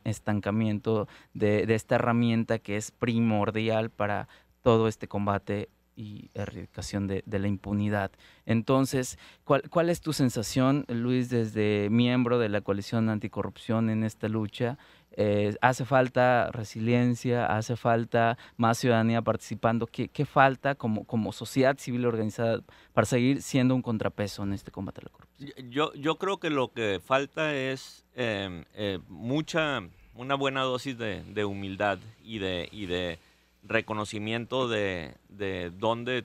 estancamiento 0.05 1.09
de 1.33 1.75
esta 1.75 1.95
herramienta 1.95 2.59
que 2.59 2.77
es 2.77 2.91
primordial 2.91 3.89
para 3.89 4.29
todo 4.63 4.87
este 4.87 5.09
combate 5.09 5.71
y 5.97 6.31
erradicación 6.35 7.07
de, 7.07 7.23
la 7.27 7.49
impunidad. 7.49 8.11
Entonces, 8.47 9.19
¿cuál, 9.45 9.63
¿cuál, 9.71 9.91
es 9.91 10.01
tu 10.01 10.13
sensación, 10.13 10.85
Luis, 10.89 11.31
desde 11.31 11.89
miembro 11.91 12.39
de 12.39 12.49
la 12.49 12.61
coalición 12.61 13.09
anticorrupción 13.09 13.91
en 13.91 14.05
esta 14.05 14.29
lucha? 14.29 14.79
Eh, 15.17 15.57
¿Hace 15.61 15.85
falta 15.85 16.51
resiliencia? 16.51 17.47
¿Hace 17.47 17.77
falta 17.77 18.37
más 18.57 18.79
ciudadanía 18.79 19.23
participando? 19.23 19.87
¿Qué, 19.87 20.09
qué 20.09 20.25
falta 20.25 20.75
como, 20.75 21.05
como 21.05 21.33
sociedad 21.33 21.79
civil 21.79 22.05
organizada 22.07 22.61
para 22.93 23.05
seguir 23.05 23.41
siendo 23.43 23.75
un 23.75 23.83
contrapeso 23.83 24.43
en 24.43 24.53
este 24.53 24.73
combate 24.73 25.01
a 25.01 25.05
la 25.05 25.11
corrupción? 25.11 25.71
Yo, 25.71 25.95
yo 25.95 26.17
creo 26.17 26.39
que 26.39 26.51
lo 26.51 26.73
que 26.73 27.01
falta 27.05 27.55
es 27.55 28.05
em, 28.17 28.65
eh, 28.75 28.99
mucha, 29.09 29.83
una 30.15 30.35
buena 30.35 30.63
dosis 30.63 30.99
de, 30.99 31.45
humildad 31.45 31.99
y 32.25 32.39
de 32.39 33.19
reconocimiento 33.65 34.69
de, 34.69 35.15
de 35.29 35.71
dónde 35.71 36.25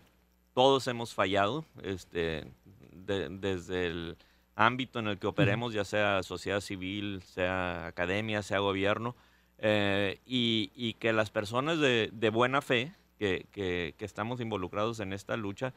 todos 0.54 0.88
hemos 0.88 1.13
fallado, 1.13 1.65
este, 1.84 2.45
desde 2.91 3.88
el 3.88 4.17
ámbito 4.56 4.99
en 4.99 5.08
el 5.08 5.17
que 5.17 5.28
operemos, 5.28 5.73
ya 5.73 5.86
sea 5.86 6.21
sociedad 6.21 6.60
civil, 6.60 7.23
sea 7.23 7.88
academia, 7.88 8.41
sea 8.41 8.60
gobierno, 8.60 9.15
eh, 9.58 10.19
y, 10.25 10.93
que 10.99 11.13
las 11.13 11.30
personas 11.30 11.80
de, 11.80 12.30
buena 12.32 12.62
fe 12.62 12.93
que, 13.17 13.45
que, 13.52 13.95
estamos 13.99 14.41
involucrados 14.41 14.99
en 14.99 15.13
esta 15.13 15.38
lucha, 15.38 15.73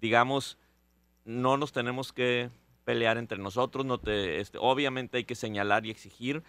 digamos, 0.00 0.56
no 1.24 1.56
nos 1.56 1.72
tenemos 1.72 2.12
que 2.12 2.50
pelear 2.84 3.18
entre 3.18 3.38
nosotros, 3.38 3.84
no 3.84 3.98
te, 3.98 4.40
este, 4.40 4.58
obviamente 4.60 5.18
hay 5.18 5.24
que 5.24 5.34
señalar 5.34 5.84
y 5.86 5.90
exigir, 5.90 6.42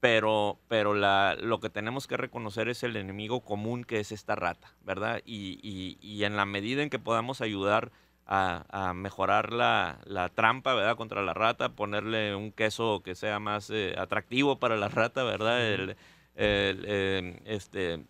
pero, 0.00 0.58
pero 0.68 0.94
la, 0.94 1.36
lo 1.40 1.60
que 1.60 1.70
tenemos 1.70 2.06
que 2.06 2.16
reconocer 2.16 2.68
es 2.68 2.82
el 2.82 2.96
enemigo 2.96 3.40
común 3.40 3.84
que 3.84 4.00
es 4.00 4.12
esta 4.12 4.36
rata, 4.36 4.72
¿verdad? 4.84 5.22
Y, 5.24 5.58
y, 5.62 5.98
y 6.00 6.24
en 6.24 6.36
la 6.36 6.44
medida 6.44 6.82
en 6.82 6.90
que 6.90 6.98
podamos 6.98 7.40
ayudar 7.40 7.90
a, 8.26 8.64
a 8.70 8.94
mejorar 8.94 9.52
la, 9.52 10.00
la, 10.04 10.28
trampa, 10.28 10.74
¿verdad? 10.74 10.96
Contra 10.96 11.22
la 11.22 11.34
rata, 11.34 11.70
ponerle 11.70 12.34
un 12.36 12.52
queso 12.52 13.02
que 13.02 13.14
sea 13.14 13.40
más 13.40 13.70
eh, 13.70 13.94
atractivo 13.98 14.58
para 14.58 14.76
la 14.76 14.88
rata, 14.88 15.24
¿verdad? 15.24 15.66
El, 15.66 15.96
em, 16.36 17.40
este, 17.46 18.04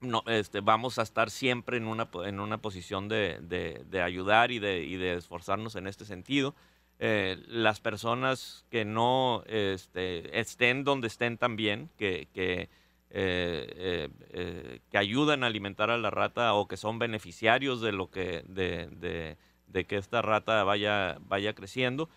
no, 0.00 0.24
este, 0.26 0.60
vamos 0.60 0.98
a 0.98 1.02
estar 1.02 1.30
siempre 1.30 1.76
en 1.76 1.86
una, 1.86 2.08
en 2.24 2.40
una 2.40 2.58
posición 2.58 3.08
de, 3.08 3.38
de, 3.42 3.84
de 3.88 4.02
ayudar 4.02 4.50
y 4.50 4.58
de, 4.58 4.82
y 4.82 4.96
de 4.96 5.14
esforzarnos 5.14 5.76
en 5.76 5.86
este 5.86 6.04
sentido. 6.04 6.54
Eh, 6.98 7.36
las 7.48 7.80
personas 7.80 8.64
que 8.70 8.84
no 8.84 9.42
este, 9.46 10.38
estén 10.38 10.84
donde 10.84 11.08
estén 11.08 11.36
también, 11.36 11.90
que, 11.98 12.28
que, 12.32 12.68
eh, 13.10 14.08
eh, 14.30 14.80
que 14.90 14.98
ayudan 14.98 15.42
a 15.42 15.48
alimentar 15.48 15.90
a 15.90 15.98
la 15.98 16.10
rata 16.10 16.54
o 16.54 16.68
que 16.68 16.76
son 16.76 16.98
beneficiarios 16.98 17.80
de 17.80 17.92
lo 17.92 18.10
que 18.10 18.44
de, 18.46 19.36
de, 19.66 19.84
que 19.84 19.96
esta 19.96 20.22
rata 20.22 20.62
vaya, 20.62 21.18
vaya 21.22 21.54
creciendo, 21.54 22.08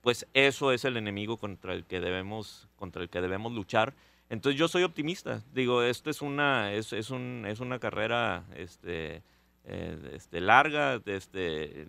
pues 0.00 0.28
eso 0.32 0.70
es 0.70 0.84
el 0.84 0.96
enemigo 0.96 1.36
contra 1.36 1.72
el 1.72 1.84
que 1.84 1.98
debemos, 1.98 2.68
contra 2.76 3.02
el 3.02 3.08
que 3.08 3.20
debemos 3.20 3.52
luchar. 3.52 3.94
Entonces 4.32 4.58
yo 4.58 4.66
soy 4.68 4.82
optimista. 4.82 5.42
Digo, 5.52 5.82
esto 5.82 6.08
es 6.08 6.22
una, 6.22 6.72
es, 6.72 6.92
es, 6.92 7.10
un, 7.10 7.44
es 7.46 7.60
una 7.60 7.78
carrera 7.78 8.44
este, 8.54 9.22
eh, 9.64 10.12
este, 10.14 10.40
larga, 10.40 11.00
este, 11.06 11.86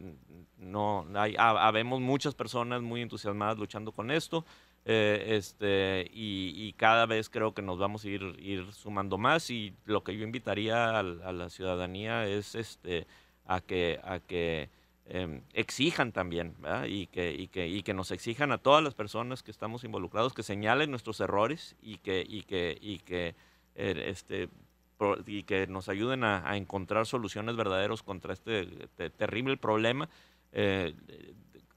no, 0.58 1.08
hay, 1.16 1.36
habemos 1.38 2.02
muchas 2.02 2.36
personas 2.36 2.82
muy 2.82 3.02
entusiasmadas 3.02 3.58
luchando 3.58 3.92
con 3.92 4.12
esto, 4.12 4.46
eh, 4.86 5.38
este, 5.38 6.10
y, 6.14 6.74
cada 6.74 7.06
vez 7.06 7.30
creo 7.30 7.54
que 7.54 7.62
nos 7.62 7.80
vamos 7.80 8.04
a 8.04 8.10
ir, 8.10 8.36
ir 8.40 8.74
sumando 8.74 9.18
más 9.18 9.50
y 9.50 9.74
lo 9.86 10.04
que 10.04 10.18
yo 10.18 10.24
invitaría 10.24 11.00
a, 11.00 11.04
la 11.04 11.50
ciudadanía 11.50 12.28
es 12.28 12.56
este, 12.56 13.08
a 13.46 13.62
que, 13.62 14.00
a 14.04 14.20
que 14.20 14.70
em, 15.06 15.42
exijan 15.54 16.12
también 16.12 16.56
Y, 16.88 17.08
que, 17.08 17.32
y, 17.34 17.48
que, 17.48 17.68
y 17.68 17.82
que 17.84 17.94
nos 17.94 18.12
exijan 18.12 18.52
a 18.52 18.58
todas 18.58 18.84
las 18.84 18.94
personas 18.94 19.42
que 19.42 19.52
estamos 19.52 19.84
involucrados, 19.86 20.34
que 20.34 20.44
señalen 20.44 20.92
nuestros 20.92 21.20
errores 21.22 21.76
y 21.82 21.98
que, 21.98 22.26
y 22.28 22.44
que, 22.44 22.78
y 22.82 23.00
que 23.00 23.36
eh, 23.76 24.06
este, 24.08 24.50
y 25.26 25.44
que 25.44 25.68
nos 25.68 25.90
ayuden 25.90 26.24
a, 26.24 26.58
encontrar 26.58 27.06
soluciones 27.06 27.56
verdaderas 27.56 28.04
contra 28.04 28.34
este, 28.34 29.10
terrible 29.12 29.58
problema. 29.58 30.10
Eh, 30.52 30.94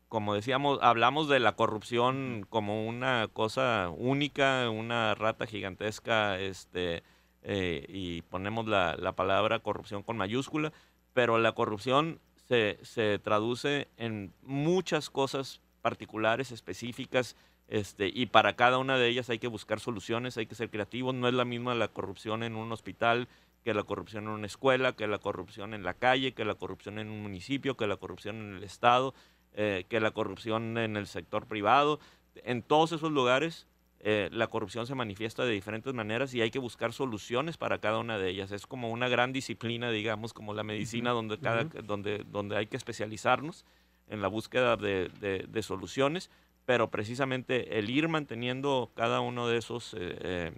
como 0.09 0.35
decíamos, 0.35 0.79
hablamos 0.83 1.29
de 1.29 1.41
la 1.41 1.57
corrupción 1.57 2.47
como 2.49 2.87
una 2.87 3.29
cosa 3.33 3.91
única, 3.97 4.71
una 4.71 5.15
rata 5.15 5.47
gigantesca, 5.47 6.39
este, 6.39 7.03
eh, 7.43 7.85
y 7.89 8.23
ponemos 8.23 8.67
la, 8.67 8.97
la, 8.99 9.13
palabra 9.13 9.59
corrupción 9.59 10.03
con 10.03 10.17
mayúscula, 10.17 10.73
pero 11.13 11.39
la 11.39 11.53
corrupción 11.53 12.21
se, 12.49 12.79
se 12.83 13.19
traduce 13.19 13.89
en 13.97 14.33
muchas 14.43 15.11
cosas 15.11 15.61
particulares, 15.83 16.53
específicas, 16.53 17.37
este, 17.69 18.11
y 18.13 18.27
para 18.27 18.55
cada 18.55 18.79
una 18.79 18.99
de 18.99 19.09
ellas 19.09 19.31
hay 19.31 19.39
que 19.39 19.49
buscar 19.49 19.81
soluciones, 19.81 20.37
hay 20.37 20.47
que 20.47 20.55
ser 20.55 20.71
creativos. 20.71 21.15
No 21.15 21.29
es 21.29 21.35
la 21.35 21.45
misma 21.45 21.75
la 21.75 21.89
corrupción 21.89 22.43
en 22.43 22.57
un 22.57 22.71
hospital 22.73 23.29
que 23.65 23.75
la 23.75 23.83
corrupción 23.83 24.25
en 24.25 24.31
una 24.31 24.47
escuela, 24.47 24.93
que 24.93 25.09
la 25.09 25.19
corrupción 25.19 25.75
en 25.75 25.83
la 25.83 25.95
calle, 25.95 26.33
que 26.33 26.45
la 26.45 26.55
corrupción 26.55 26.99
en 27.01 27.09
un 27.09 27.23
municipio, 27.23 27.77
que 27.77 27.89
la 27.89 27.97
corrupción 27.97 28.37
en 28.37 28.57
el 28.57 28.63
Estado, 28.63 29.13
eh, 29.55 29.85
que 29.89 29.99
la 29.99 30.13
corrupción 30.13 30.79
en 30.79 30.97
el 30.97 31.09
sector 31.09 31.47
privado. 31.47 31.99
En 32.45 32.63
todos 32.63 32.93
esos 32.93 33.11
lugares 33.11 33.67
eh, 34.01 34.29
la 34.31 34.47
corrupción 34.47 34.87
se 34.87 34.95
manifiesta 34.95 35.45
de 35.45 35.53
diferentes 35.53 35.93
maneras 35.93 36.33
y 36.33 36.41
hay 36.41 36.53
que 36.53 36.61
buscar 36.61 36.93
soluciones 36.93 37.57
para 37.57 37.79
cada 37.79 37.99
una 37.99 38.19
de 38.19 38.29
ellas. 38.29 38.53
Es 38.53 38.67
como 38.67 38.91
una 38.91 39.09
gran 39.09 39.33
disciplina, 39.33 39.91
digamos, 39.91 40.33
como 40.33 40.55
la 40.55 40.63
medicina, 40.63 41.11
donde, 41.11 41.39
cada, 41.39 41.65
donde, 41.65 42.25
donde 42.31 42.57
hay 42.57 42.67
que 42.67 42.77
especializarnos 42.77 43.65
en 44.09 44.23
la 44.23 44.29
búsqueda 44.29 44.77
de, 44.77 45.09
de, 45.49 45.63
soluciones, 45.65 46.31
pero 46.67 46.91
precisamente 46.91 47.79
el 47.79 47.89
ir 47.89 48.09
manteniendo 48.09 48.91
cada 48.95 49.21
uno 49.21 49.49
de 49.49 49.57
esos 49.57 49.95
eh, 49.95 50.19
eh, 50.21 50.53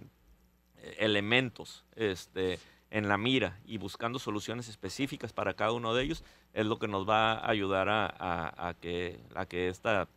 elementos 0.97 1.85
este, 1.95 2.59
en 2.89 3.07
la 3.07 3.17
mira 3.17 3.59
y 3.65 3.77
buscando 3.77 4.19
soluciones 4.19 4.67
específicas 4.67 5.31
para 5.31 5.53
cada 5.53 5.71
uno 5.71 5.93
de 5.93 6.03
ellos 6.03 6.23
es 6.53 6.65
lo 6.65 6.79
que 6.79 6.87
nos 6.87 7.07
va 7.07 7.33
a 7.33 7.49
ayudar 7.49 7.87
a, 7.89 8.75
que, 8.81 9.19
a 9.35 9.45
que 9.45 9.69
esta 9.69 10.07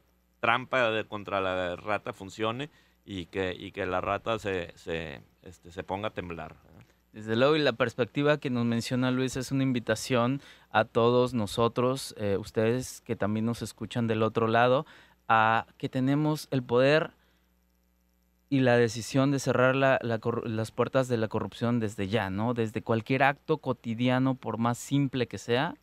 trampa 0.40 0.90
de, 0.90 1.04
contra 1.04 1.40
la 1.40 1.76
rata 1.76 2.12
funcione 2.12 2.70
y 3.04 3.26
que, 3.26 3.54
y 3.56 3.72
que 3.72 3.84
la 3.84 4.00
rata 4.00 4.38
se, 4.38 4.72
se, 4.76 5.20
este, 5.42 5.70
se 5.70 5.84
ponga 5.84 6.08
a 6.08 6.14
temblar. 6.14 6.56
Desde 7.12 7.36
luego, 7.36 7.56
y 7.56 7.58
la 7.58 7.74
perspectiva 7.74 8.38
que 8.38 8.48
nos 8.48 8.64
menciona 8.64 9.10
Luis 9.10 9.36
es 9.36 9.52
una 9.52 9.64
invitación 9.64 10.40
a 10.70 10.86
todos 10.86 11.34
nosotros, 11.34 12.14
eh, 12.16 12.38
ustedes 12.38 13.02
que 13.02 13.16
también 13.16 13.44
nos 13.44 13.60
escuchan 13.60 14.06
del 14.06 14.22
otro 14.22 14.48
lado, 14.48 14.86
que 15.78 15.88
tenemos 15.88 16.48
el 16.50 16.62
poder 16.62 17.12
y 18.48 18.60
la 18.60 18.76
decisión 18.76 19.30
de 19.30 19.38
cerrar 19.38 19.74
la, 19.74 19.98
las 20.02 20.70
puertas 20.72 21.08
de 21.08 21.16
la 21.16 21.28
corrupción 21.28 21.80
desde 21.80 22.08
ya, 22.08 22.28
¿no? 22.28 22.52
Desde 22.52 22.82
cualquier 22.82 23.22
acto 23.22 23.58
cotidiano, 23.58 24.34
por 24.34 24.58
más 24.58 24.76
simple 24.76 25.26
que 25.26 25.38
sea, 25.38 25.74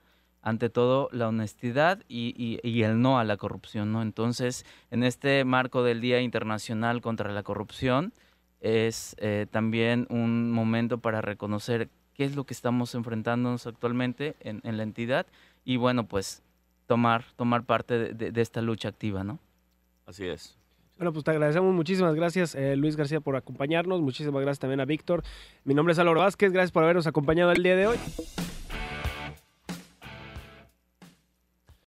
ante 0.42 0.70
todo 0.70 1.10
la 1.12 1.28
honestidad 1.28 2.04
y, 2.08 2.60
el 2.64 3.02
no 3.02 3.20
a 3.20 3.24
la 3.24 3.38
corrupción, 3.38 3.92
¿no? 3.92 4.02
Entonces, 4.02 4.66
en 4.92 5.04
este 5.04 5.44
marco 5.46 5.84
del 5.84 6.02
Día 6.02 6.22
Internacional 6.22 7.02
contra 7.02 7.32
la 7.32 7.44
Corrupción, 7.44 8.14
es 8.62 9.16
eh, 9.20 9.48
también 9.50 10.06
un 10.10 10.52
momento 10.52 11.00
para 11.00 11.22
reconocer 11.22 11.90
qué 12.14 12.26
es 12.26 12.36
lo 12.36 12.46
que 12.46 12.54
estamos 12.54 12.96
enfrentándonos 12.96 13.68
actualmente 13.68 14.36
en, 14.42 14.78
la 14.78 14.84
entidad 14.84 15.26
y, 15.66 15.78
bueno, 15.78 16.06
pues 16.06 16.42
tomar, 16.90 17.24
tomar 17.36 17.66
parte 17.66 18.16
de, 18.16 18.42
esta 18.42 18.64
lucha 18.64 18.90
activa, 18.90 19.24
¿no? 19.24 19.38
Así 20.08 20.26
es. 20.26 20.58
Bueno, 20.98 21.14
pues 21.14 21.24
te 21.24 21.30
agradecemos 21.30 21.72
muchísimas 21.72 22.16
gracias, 22.16 22.56
eh, 22.56 22.76
Luis 22.76 22.96
García, 22.96 23.22
por 23.22 23.36
acompañarnos. 23.36 24.02
Muchísimas 24.02 24.42
gracias 24.42 24.58
también 24.58 24.80
a 24.80 24.86
Víctor. 24.86 25.22
Mi 25.66 25.76
nombre 25.76 25.92
es 25.94 26.00
Álvaro 26.00 26.22
Vázquez. 26.22 26.52
Gracias 26.52 26.72
por 26.72 26.82
habernos 26.82 27.06
acompañado 27.06 27.52
el 27.52 27.62
día 27.62 27.76
de 27.76 27.86
hoy. 27.86 27.98